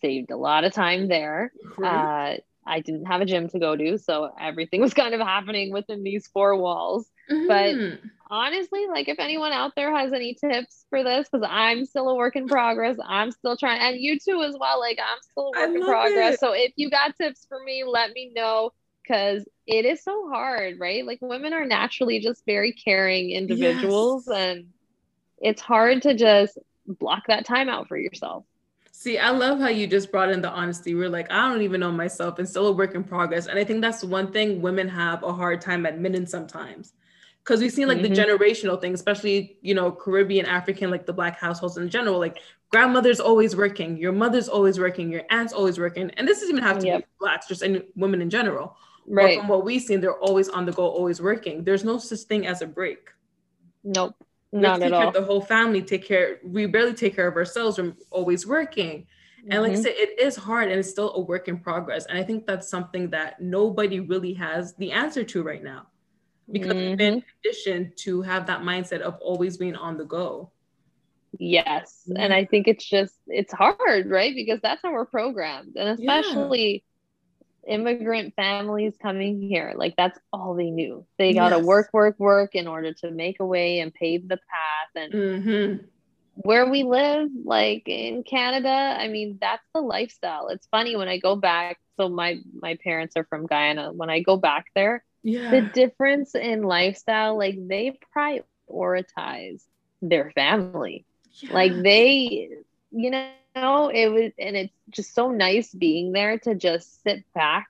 [0.00, 1.52] saved a lot of time there.
[1.82, 5.72] Uh, I didn't have a gym to go to, so everything was kind of happening
[5.72, 7.08] within these four walls.
[7.30, 7.46] Mm-hmm.
[7.46, 12.08] But honestly, like if anyone out there has any tips for this, because I'm still
[12.08, 14.80] a work in progress, I'm still trying, and you too as well.
[14.80, 16.34] Like I'm still a work in progress.
[16.34, 16.40] It.
[16.40, 20.78] So if you got tips for me, let me know because it is so hard,
[20.78, 21.04] right?
[21.04, 24.36] Like women are naturally just very caring individuals, yes.
[24.36, 24.66] and
[25.38, 28.44] it's hard to just block that time out for yourself.
[28.92, 30.94] See, I love how you just brought in the honesty.
[30.94, 33.46] We're like, I don't even know myself and still a work in progress.
[33.46, 36.92] And I think that's one thing women have a hard time admitting sometimes
[37.50, 38.14] because we've seen like mm-hmm.
[38.14, 42.20] the generational thing, especially you know Caribbean, African, like the black households in general.
[42.20, 42.38] Like
[42.70, 46.62] grandmother's always working, your mother's always working, your aunt's always working, and this doesn't even
[46.62, 47.00] have to yep.
[47.00, 48.76] be blacks, just any women in general.
[49.08, 49.38] Right.
[49.38, 51.64] But from what we've seen, they're always on the go, always working.
[51.64, 53.10] There's no such thing as a break.
[53.82, 54.14] Nope,
[54.52, 55.10] not at all.
[55.10, 56.38] The whole family take care.
[56.44, 57.78] We barely take care of ourselves.
[57.78, 59.08] We're always working.
[59.42, 59.62] And mm-hmm.
[59.62, 59.82] like I mm-hmm.
[59.82, 62.06] said, it is hard and it's still a work in progress.
[62.06, 65.86] And I think that's something that nobody really has the answer to right now
[66.52, 66.88] because mm-hmm.
[66.88, 70.50] we've been conditioned to have that mindset of always being on the go.
[71.38, 72.02] Yes.
[72.08, 72.20] Mm-hmm.
[72.20, 74.34] And I think it's just, it's hard, right?
[74.34, 75.76] Because that's how we're programmed.
[75.76, 76.82] And especially
[77.66, 77.74] yeah.
[77.74, 81.06] immigrant families coming here, like that's all they knew.
[81.18, 81.64] They got to yes.
[81.64, 84.90] work, work, work in order to make a way and pave the path.
[84.96, 85.84] And mm-hmm.
[86.34, 90.48] where we live, like in Canada, I mean, that's the lifestyle.
[90.48, 91.78] It's funny when I go back.
[91.96, 93.92] So my my parents are from Guyana.
[93.92, 95.50] When I go back there, Yeah.
[95.50, 99.62] the difference in lifestyle, like they prioritize
[100.02, 101.06] their family.
[101.48, 102.48] Like they,
[102.92, 107.66] you know, it was, and it's just so nice being there to just sit back,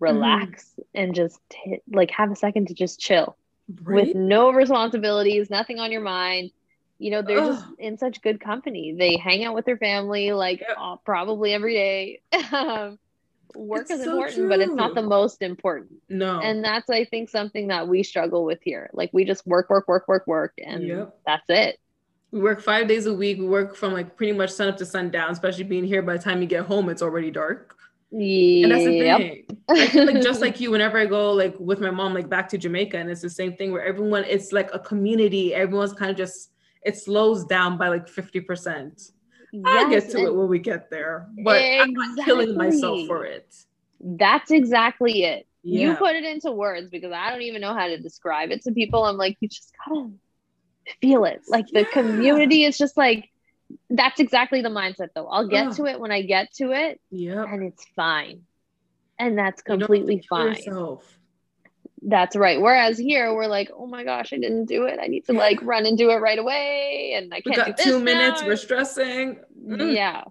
[0.00, 3.36] relax, and just t- like have a second to just chill
[3.82, 4.14] right?
[4.14, 6.50] with no responsibilities, nothing on your mind.
[6.98, 8.94] You know, they're just in such good company.
[8.98, 10.76] They hang out with their family like Yep.
[10.76, 12.20] uh, probably every day.
[12.52, 12.98] um,
[13.56, 15.92] work It's is so important, but it's not the most important.
[16.08, 16.40] no.
[16.40, 18.90] And that's, I think, something that we struggle with here.
[18.92, 21.18] Like we just work, work, work, work, work, and Yep.
[21.26, 21.78] that's it.
[22.30, 23.38] we work five days a week.
[23.38, 26.00] We work from like pretty much sun up to sundown, especially being here.
[26.02, 27.76] By the time you get home, it's already dark.
[28.10, 28.64] Yeah.
[28.64, 29.46] And that's the thing.
[29.68, 32.48] I feel like just like you, whenever I go like with my mom, like back
[32.50, 35.54] to Jamaica, and it's the same thing where everyone, it's like a community.
[35.54, 36.50] Everyone's kind of just
[36.84, 39.12] it slows down by like 50%.
[39.64, 41.28] I'll get to it when we get there.
[41.44, 43.54] But I'm not killing myself for it.
[44.00, 45.46] That's exactly it.
[45.62, 48.72] You put it into words because I don't even know how to describe it to
[48.72, 49.04] people.
[49.04, 50.10] I'm like, you just gotta
[51.00, 51.42] feel it.
[51.48, 51.90] Like the Yeah.
[51.92, 53.30] community is just like,
[53.88, 55.28] that's exactly the mindset though.
[55.28, 55.76] I'll get Ugh.
[55.76, 57.44] to it when I get to it Yeah.
[57.44, 58.42] and it's fine.
[59.18, 60.48] And that's You don't have to completely fine.
[60.56, 61.18] yourself.
[62.04, 62.60] That's right.
[62.60, 64.98] Whereas here we're like, oh my gosh, I didn't do it.
[65.00, 67.14] I need to like run and do it right away.
[67.16, 68.40] And I can't got do two minutes.
[68.42, 68.48] now.
[68.48, 69.38] We're stressing.
[69.66, 69.94] Mm.
[69.94, 70.24] Yeah.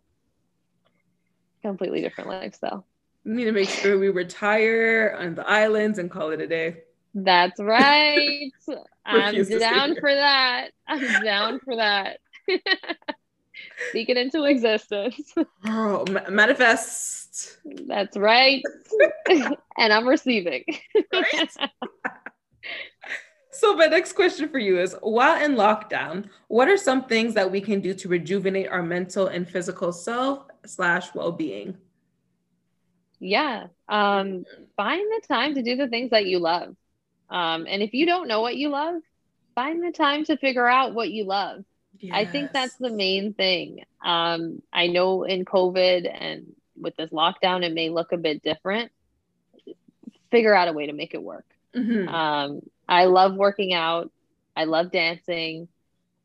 [1.61, 2.85] Completely different lifestyle.
[3.23, 6.81] We need to make sure we retire on the islands and call it a day.
[7.13, 8.51] That's right.
[9.05, 10.71] I'm Refuse to stay down for that.
[10.87, 12.19] I'm down for that.
[13.89, 15.33] Speak it into existence.
[15.65, 16.29] Oh, ma-
[17.31, 17.87] manifest.
[17.87, 18.63] That's right.
[19.77, 20.63] and I'm receiving.
[21.13, 21.49] Right?
[23.51, 27.51] so my next question for you is while in lockdown, what are some things that
[27.51, 31.77] we can do to rejuvenate our mental and physical self slash well-being?
[33.19, 33.67] Yeah.
[33.87, 36.75] Um, find the time to do the things that you love.
[37.29, 39.01] Um, and if you don't know what you love,
[39.55, 41.63] find the time to figure out what you love.
[42.11, 43.83] I think that's the main thing.
[44.03, 48.91] Um, I know in COVID and with this lockdown, it may look a bit different.
[50.31, 51.45] Figure out a way to make it work.
[51.75, 52.07] Mhm.
[52.07, 54.11] Um, I love working out.
[54.55, 55.67] I love dancing.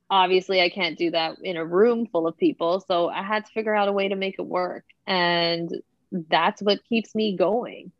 [0.08, 2.80] Obviously, I can't do that in a room full of people.
[2.80, 4.84] So I had to figure out a way to make it work.
[5.06, 5.70] And
[6.12, 7.92] that's what keeps me going.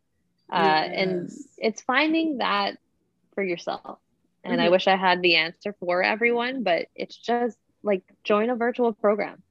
[0.51, 2.77] Uh, And it's finding that
[3.33, 3.99] for yourself.
[4.43, 4.71] And I Mhm.
[4.71, 9.43] wish I had the answer for everyone, but it's just like join a virtual program.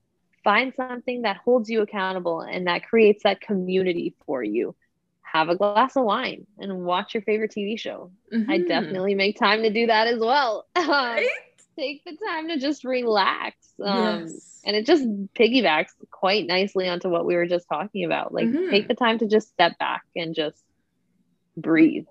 [0.46, 4.76] Find something that holds you accountable and that creates that community for you.
[5.22, 8.12] Have a glass of wine and watch your favorite TV show.
[8.48, 8.68] I Mhm.
[8.68, 10.68] definitely make time to do that as well.
[10.76, 11.28] Um, Right?
[11.76, 13.56] take the time to just relax.
[13.82, 14.62] Um, Yes.
[14.64, 15.04] And it just
[15.34, 18.32] piggybacks quite nicely onto what we were just talking about.
[18.32, 18.70] Like, Mhm.
[18.70, 20.62] take the time to just step back and just
[21.56, 22.06] breathe.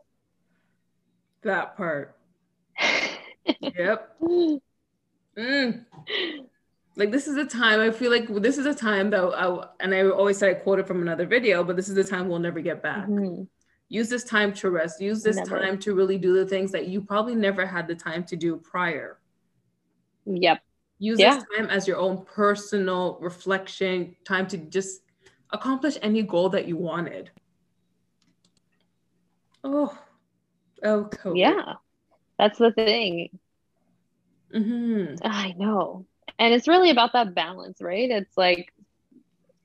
[1.44, 2.18] that part.
[3.62, 4.18] Yep.
[5.38, 5.86] Mm.
[6.98, 9.94] Like this is a time I feel like this is a time that I and
[9.94, 12.62] I always say I quoted from another video, but this is the time we'll never
[12.62, 13.08] get back.
[13.08, 13.48] Mhm.
[13.90, 15.02] Use this time to rest.
[15.02, 15.60] Use this Never.
[15.60, 18.58] time to really do the things that you probably never had the time to do
[18.58, 19.20] prior.
[20.26, 20.62] Yep.
[20.98, 21.36] Use Yeah.
[21.36, 25.02] this time as your own personal reflection, time to just
[25.52, 27.30] accomplish any goal that you wanted.
[29.64, 29.96] Oh,
[30.84, 31.38] oh, COVID.
[31.38, 31.74] Yeah.
[32.40, 33.38] That's the thing.
[34.54, 35.20] Mhm.
[35.24, 36.06] I know.
[36.40, 38.10] And it's really about that balance, right?
[38.10, 38.74] It's like,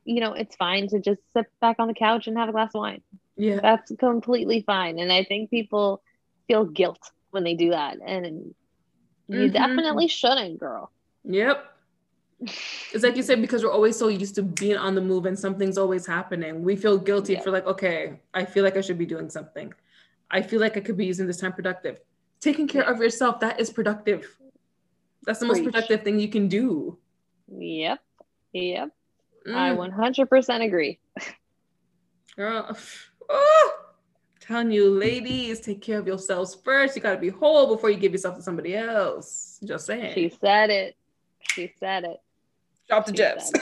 [0.05, 2.71] you know, it's fine to just sit back on the couch and have a glass
[2.75, 3.03] of wine.
[3.37, 3.61] Yeah.
[3.61, 4.99] That's completely fine.
[4.99, 6.03] And I think people
[6.49, 7.99] feel guilt when they do that.
[8.05, 8.55] And
[9.29, 9.53] you Mhm.
[9.53, 10.91] definitely shouldn't, girl.
[11.25, 11.65] Yep.
[12.93, 15.39] It's like you said, because we're always so used to being on the move and
[15.39, 16.65] something's always happening.
[16.65, 17.41] We feel guilty Yeah.
[17.43, 19.73] for like, okay, I feel like I should be doing something.
[20.31, 22.01] I feel like I could be using this time productive.
[22.41, 22.91] Taking care Yeah.
[22.91, 24.40] of yourself, that is productive.
[25.25, 25.73] That's the most Preach.
[25.73, 26.99] productive thing you can do.
[27.49, 27.99] Yep.
[28.53, 28.89] Yep.
[29.49, 30.99] I Mm, 100% agree.
[32.37, 32.77] girl.
[33.33, 33.73] Oh,
[34.41, 36.97] telling you, ladies, take care of yourselves first.
[36.97, 39.61] You got to be whole before you give yourself to somebody else.
[39.65, 40.15] Just saying.
[40.15, 40.97] She said it.
[41.53, 42.17] She said it.
[42.89, 43.53] Drop the she jets.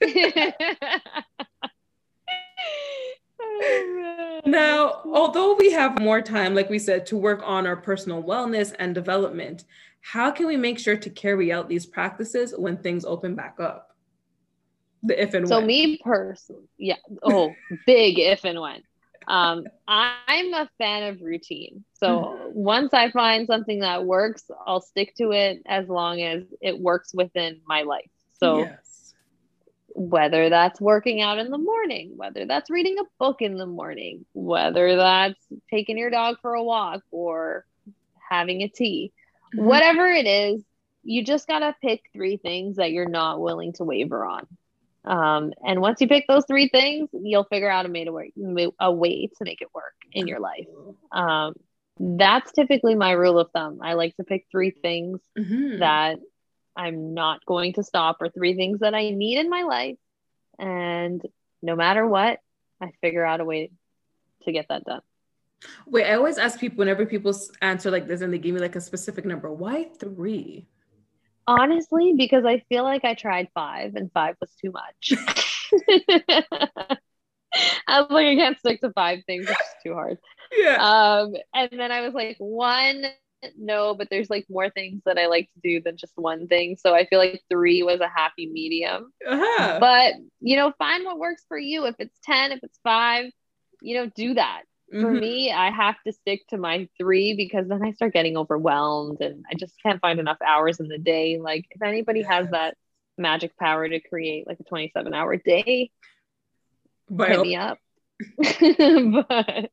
[0.00, 0.52] said man.
[4.46, 8.72] Now, although we have more time, like we said, to work on our personal wellness
[8.78, 9.64] and development,
[10.00, 13.94] how can we make sure to carry out these practices when things open back up?
[15.02, 15.66] The if and So when.
[15.66, 16.96] me personally, yeah.
[17.22, 17.52] Oh,
[17.86, 18.82] big if and when.
[19.28, 21.84] um, I'm a fan of routine.
[21.92, 22.48] So mm-hmm.
[22.54, 27.12] once I find something that works, I'll stick to it as long as it works
[27.14, 28.10] within my life.
[28.40, 29.14] So yes.
[29.88, 34.24] whether that's working out in the morning, whether that's reading a book in the morning,
[34.32, 37.66] whether that's taking your dog for a walk or
[38.30, 39.12] having a tea,
[39.54, 39.64] mm-hmm.
[39.64, 40.62] whatever it is,
[41.02, 44.46] you just got to pick three things that you're not willing to waver on.
[45.04, 48.32] Um, and once you pick those three things, you'll figure out a, made a, way,
[48.78, 50.66] a way to make it work in your life.
[51.12, 51.54] Um,
[51.98, 53.78] that's typically my rule of thumb.
[53.82, 55.78] I like to pick three things mm-hmm.
[55.78, 56.18] that
[56.76, 59.96] I'm not going to stop, or three things that I need in my life.
[60.58, 61.22] And
[61.62, 62.38] no matter what,
[62.80, 63.70] I figure out a way
[64.42, 65.00] to get that done.
[65.86, 68.76] Wait, I always ask people whenever people answer like this and they give me like
[68.76, 70.66] a specific number, why three?
[71.46, 75.12] Honestly, because I feel like I tried five and five was too much.
[77.86, 79.48] I was like, I can't stick to five things.
[79.48, 80.18] It's too hard.
[80.56, 80.76] Yeah.
[80.76, 83.04] Um, and then I was like, one,
[83.56, 86.76] no, but there's like more things that I like to do than just one thing.
[86.78, 89.12] So I feel like three was a happy medium.
[89.26, 89.78] Uh-huh.
[89.80, 91.86] But you know, find what works for you.
[91.86, 93.26] If it's 10, if it's five,
[93.80, 94.62] you know, do that.
[94.92, 95.02] Mm-hmm.
[95.02, 99.20] For me, I have to stick to my three because then I start getting overwhelmed
[99.20, 101.38] and I just can't find enough hours in the day.
[101.38, 102.76] Like, if anybody has that
[103.18, 105.90] magic power to create like a 27 hour day,
[107.10, 107.78] but hit me up.
[108.38, 109.70] but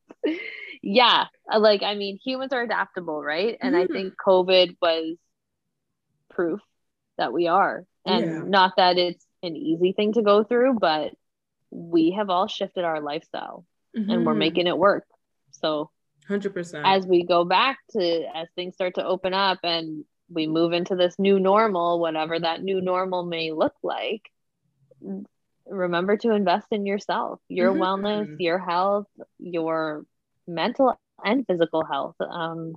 [0.84, 1.26] yeah,
[1.58, 3.58] like, I mean, humans are adaptable, right?
[3.62, 3.92] And mm-hmm.
[3.92, 5.16] I think COVID was
[6.30, 6.60] proof
[7.18, 7.86] that we are.
[8.06, 8.42] And yeah.
[8.46, 11.14] not that it's an easy thing to go through, but
[11.72, 13.66] we have all shifted our lifestyle
[13.96, 14.10] mm-hmm.
[14.10, 14.40] and we're mm-hmm.
[14.40, 15.06] making it work.
[15.52, 15.90] So
[16.30, 16.82] 100%.
[16.84, 20.96] As we go back to as things start to open up and we move into
[20.96, 24.24] this new normal, whatever that new normal may look like,
[25.68, 27.82] remember to invest in yourself, your mm-hmm.
[27.82, 29.08] wellness, your health,
[29.40, 30.06] your
[30.48, 32.16] mental and physical health.
[32.20, 32.74] Um,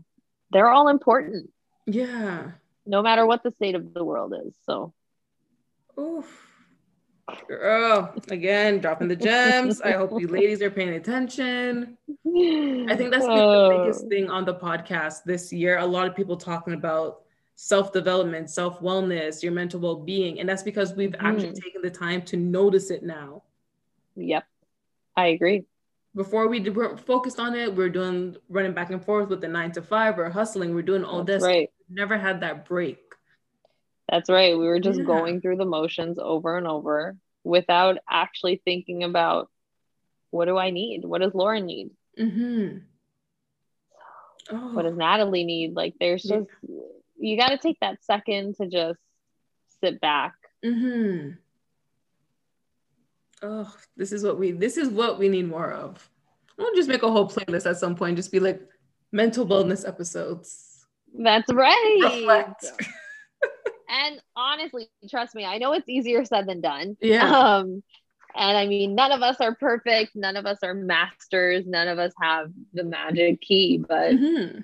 [0.51, 1.51] they're all important.
[1.87, 2.53] Yeah.
[2.87, 4.55] No matter what the state of the world is.
[4.66, 4.93] So.
[5.99, 6.47] Oof.
[7.47, 9.81] Girl, again, dropping the gems.
[9.81, 11.99] I hope you ladies are paying attention.
[12.09, 14.09] I think that's the biggest oh.
[14.09, 15.79] thing on the podcast this year.
[15.79, 17.20] A lot of people talking about
[17.55, 20.41] self development, self wellness, your mental well being.
[20.41, 21.22] And that's because we've mm.
[21.22, 23.43] actually taken the time to notice it now.
[24.16, 24.45] Yep,
[25.16, 25.64] I agree.
[26.14, 29.49] Before we were focused on it, we are doing running back and forth with the
[29.49, 31.47] nine to five, we're hustling, we're doing all that's this.
[31.47, 31.70] Right.
[31.91, 33.07] Never had that break.
[34.09, 34.59] That's right.
[34.59, 35.04] We were just yeah.
[35.04, 39.50] going through the motions over and over without actually thinking about
[40.30, 41.04] what do I need?
[41.04, 41.90] What does Lauren need?
[42.18, 42.78] Mm-hmm.
[44.50, 44.74] Oh.
[44.74, 45.74] What does Natalie need?
[45.74, 46.48] Like, there's just,
[47.18, 48.98] you got to take that second to just
[49.80, 50.34] sit back.
[50.64, 51.32] Mm-hmm.
[53.42, 56.09] Oh, this is what we, this is what we need more of.
[56.56, 58.61] We'll just make a whole playlist at some point, just be like
[59.12, 60.86] mental wellness episodes.
[61.14, 62.00] That's right.
[62.02, 62.72] Reflect.
[63.89, 66.97] and honestly, trust me, I know it's easier said than done.
[67.01, 67.30] Yeah.
[67.30, 67.82] Um,
[68.34, 70.14] and I mean, none of us are perfect.
[70.14, 71.66] None of us are masters.
[71.66, 73.78] None of us have the magic key.
[73.78, 74.61] But mm-hmm.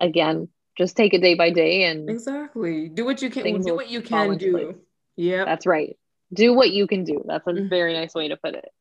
[0.00, 0.48] again,
[0.78, 3.60] just take it day by day and exactly do what you can.
[3.60, 4.76] Do what you can do.
[5.16, 5.98] Yeah, that's right.
[6.32, 7.22] Do what you can do.
[7.26, 7.68] That's a mm-hmm.
[7.68, 8.72] very nice way to put it.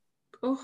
[0.42, 0.64] Oh.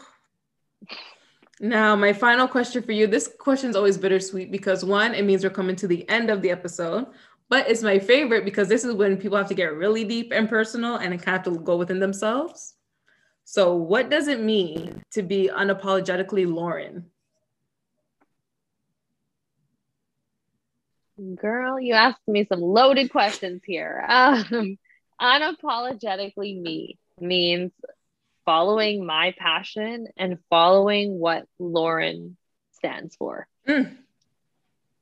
[1.59, 3.07] Now, my final question for you.
[3.07, 6.41] This question is always bittersweet because one, it means we're coming to the end of
[6.41, 7.07] the episode,
[7.49, 10.49] but it's my favorite because this is when people have to get really deep and
[10.49, 12.75] personal and kind of have to go within themselves.
[13.45, 17.05] So, what does it mean to be unapologetically Lauren?
[21.35, 24.05] Girl, you asked me some loaded questions here.
[24.07, 24.77] Um,
[25.21, 27.71] unapologetically me means
[28.45, 32.37] following my passion and following what Lauren
[32.73, 33.47] stands for.
[33.67, 33.97] Mm.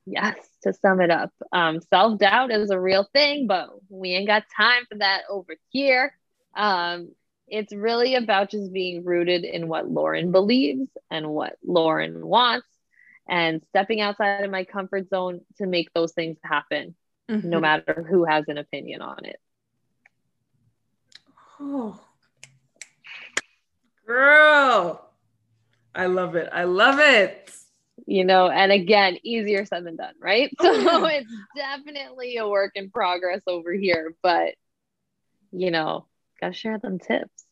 [0.06, 4.28] Yes, to sum it up, um, self doubt is a real thing, but we ain't
[4.28, 6.16] got time for that over here.
[6.56, 7.10] Um,
[7.48, 12.68] it's really about just being rooted in what Lauren believes and what Lauren wants
[13.28, 16.96] and stepping outside of my comfort zone to make those things happen,
[17.30, 17.50] mm-hmm.
[17.50, 19.40] no matter who has an opinion on it.
[21.60, 22.00] Oh,
[24.06, 25.10] girl,
[25.94, 26.50] I love it.
[26.52, 27.52] I love it.
[28.06, 30.52] You know, and again, easier said than done, right?
[30.62, 34.56] So it's definitely a work in progress over here, but
[35.52, 36.06] you know,
[36.40, 37.46] gotta share them tips.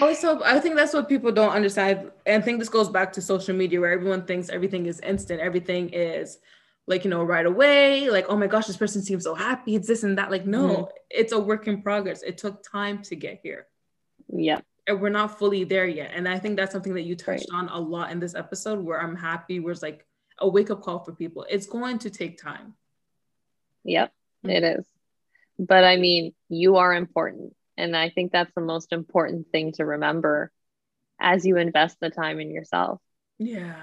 [0.00, 2.10] Also, I think that's what people don't understand.
[2.24, 5.40] And I think this goes back to social media where everyone thinks everything is instant,
[5.40, 6.38] everything is
[6.86, 8.08] like, you know, right away.
[8.10, 9.74] Like, oh my gosh, this person seems so happy.
[9.74, 10.30] It's this and that.
[10.30, 10.90] Like, no, mm-hmm.
[11.10, 12.22] it's a work in progress.
[12.22, 13.66] It took time to get here.
[14.32, 14.64] Yep.
[14.86, 16.12] And we're not fully there yet.
[16.14, 17.58] And I think that's something that you touched right.
[17.58, 20.06] on a lot in this episode where I'm happy where it's like
[20.38, 21.46] a wake up call for people.
[21.48, 22.74] It's going to take time.
[23.84, 24.12] Yep,
[24.44, 24.50] mm-hmm.
[24.50, 24.86] it is.
[25.58, 27.54] But I mean, you are important.
[27.76, 30.50] And I think that's the most important thing to remember
[31.20, 33.00] as you invest the time in yourself.
[33.38, 33.74] Yeah.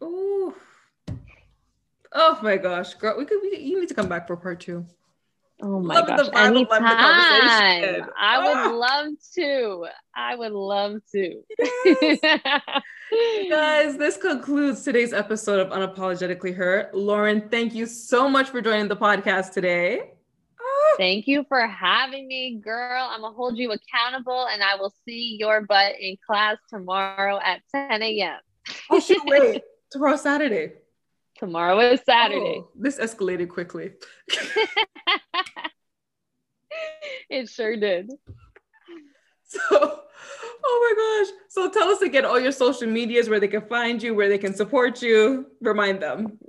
[0.00, 0.54] Oh.
[2.12, 3.40] Oh my gosh, girl, we could.
[3.42, 4.86] We, you need to come back for part two.
[5.62, 6.28] Oh my love gosh!
[6.34, 8.10] Anytime.
[8.18, 8.70] I would ah.
[8.74, 9.86] love to.
[10.14, 11.42] I would love to.
[11.58, 12.18] Yes.
[13.48, 16.90] Guys, this concludes today's episode of Unapologetically Her.
[16.92, 20.12] Lauren, thank you so much for joining the podcast today.
[20.60, 20.94] Ah.
[20.98, 23.08] Thank you for having me, girl.
[23.10, 27.62] I'm gonna hold you accountable, and I will see your butt in class tomorrow at
[27.74, 28.40] 10 a.m.
[28.90, 29.22] oh shoot!
[29.24, 30.72] Wait, tomorrow Saturday.
[31.38, 32.62] Tomorrow is Saturday.
[32.62, 33.92] Oh, this escalated quickly.
[37.30, 38.10] it sure did.
[39.48, 39.98] So, oh
[40.64, 41.32] my gosh.
[41.48, 44.38] So tell us again all your social medias where they can find you, where they
[44.38, 45.46] can support you.
[45.60, 46.38] Remind them.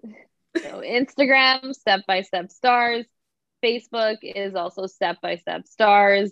[0.57, 3.05] So Instagram, step by step stars.
[3.63, 6.31] Facebook is also step by step stars.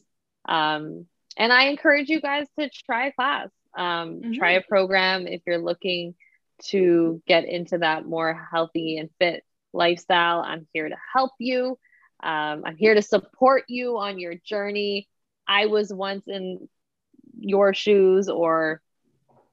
[0.49, 1.05] Um,
[1.37, 4.33] and I encourage you guys to try a class, um, mm-hmm.
[4.33, 6.15] try a program if you're looking
[6.63, 9.43] to get into that more healthy and fit
[9.73, 10.41] lifestyle.
[10.41, 11.77] I'm here to help you.
[12.23, 15.07] Um, I'm here to support you on your journey.
[15.47, 16.67] I was once in
[17.37, 18.81] your shoes, or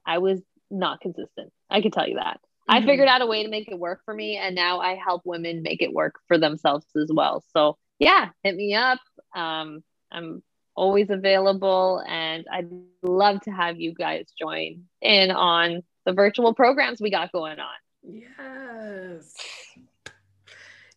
[0.05, 0.41] I was
[0.71, 1.51] not consistent.
[1.69, 2.39] I can tell you that.
[2.69, 2.83] Mm-hmm.
[2.83, 5.21] I figured out a way to make it work for me, and now I help
[5.25, 7.43] women make it work for themselves as well.
[7.51, 8.99] So, yeah, hit me up.
[9.35, 10.41] Um, I'm
[10.75, 12.69] always available, and I'd
[13.03, 17.75] love to have you guys join in on the virtual programs we got going on.
[18.03, 19.33] Yes.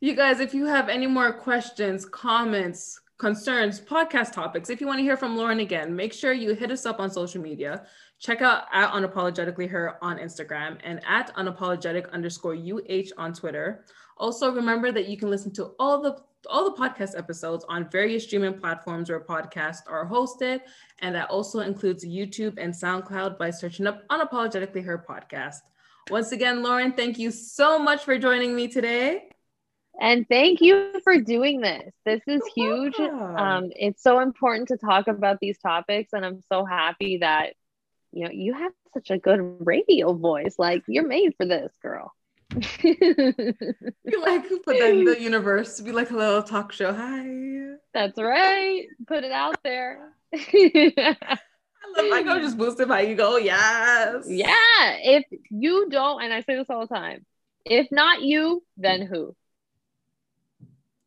[0.00, 4.98] You guys, if you have any more questions, comments, concerns, podcast topics, if you want
[4.98, 7.86] to hear from Lauren again, make sure you hit us up on social media.
[8.18, 13.84] Check out at unapologetically her on Instagram and at unapologetic underscore UH on Twitter.
[14.16, 16.16] Also, remember that you can listen to all the
[16.48, 20.60] all the podcast episodes on various streaming platforms where podcasts are hosted.
[21.00, 25.60] And that also includes YouTube and SoundCloud by searching up Unapologetically Her podcast.
[26.10, 29.28] Once again, Lauren, thank you so much for joining me today.
[30.00, 31.92] And thank you for doing this.
[32.04, 32.98] This is huge.
[33.00, 36.12] Um, it's so important to talk about these topics.
[36.12, 37.54] And I'm so happy that,
[38.12, 40.56] you know, you have such a good radio voice.
[40.58, 42.12] Like, you're made for this, girl.
[42.82, 46.92] you like put that in the universe to be like a little talk show.
[46.92, 47.76] Hi.
[47.92, 48.86] That's right.
[49.06, 50.12] Put it out there.
[50.34, 51.16] I
[51.96, 54.26] love my I'm just boosted by you go, yes.
[54.28, 54.96] Yeah.
[55.02, 57.24] If you don't, and I say this all the time,
[57.64, 59.34] if not you, then who?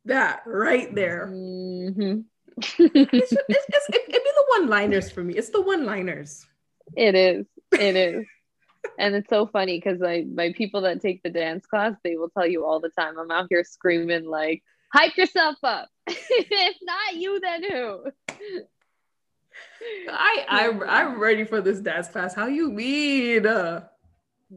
[0.06, 1.28] That right there.
[1.32, 2.22] Mm-hmm.
[2.58, 5.36] it's, it's, it's, it, it'd be the one liners for me.
[5.36, 6.46] It's the one liners.
[6.98, 7.46] It is.
[7.72, 8.26] It is
[8.98, 12.30] and it's so funny because like my people that take the dance class, they will
[12.30, 14.64] tell you all the time, I'm out here screaming like,
[14.94, 15.90] hype yourself up.
[16.08, 18.04] if not you, then who?
[20.10, 22.34] I I I'm ready for this dance class.
[22.34, 23.44] How you mean?
[23.44, 23.92] Girl,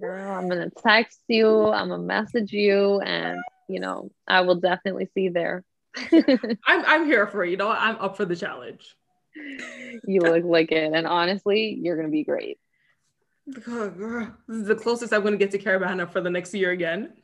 [0.00, 1.68] I'm gonna text you.
[1.68, 5.64] I'm gonna message you, and you know I will definitely see you there.
[6.12, 8.94] I'm I'm here for you know I'm up for the challenge.
[10.04, 12.58] You look like it, and honestly, you're gonna be great.
[13.66, 14.32] Oh, girl.
[14.46, 17.14] This is the closest I'm going to get to Caribana for the next year again.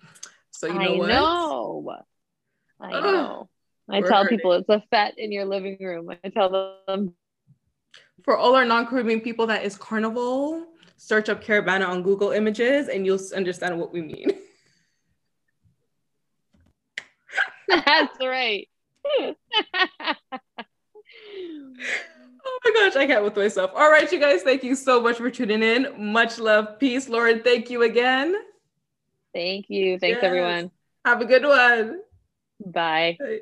[0.50, 1.08] So you know I what?
[1.08, 1.96] Know.
[2.80, 3.48] I know.
[3.90, 6.10] I tell people it's a fete in your living room.
[6.24, 7.14] I tell them.
[8.24, 10.66] For all our non-Caribbean people, that is Carnival.
[10.96, 14.30] Search up Caribana on Google Images, and you'll understand what we mean.
[17.68, 18.68] That's right.
[22.64, 23.70] Oh my gosh, I can't with myself.
[23.74, 26.12] All right, you guys, thank you so much for tuning in.
[26.12, 27.08] Much love, peace.
[27.08, 28.34] Lauren, thank you again.
[29.32, 29.98] Thank you.
[29.98, 30.24] Thanks, yes.
[30.24, 30.70] everyone.
[31.04, 32.00] Have a good one.
[32.64, 33.16] Bye.
[33.18, 33.40] Bye.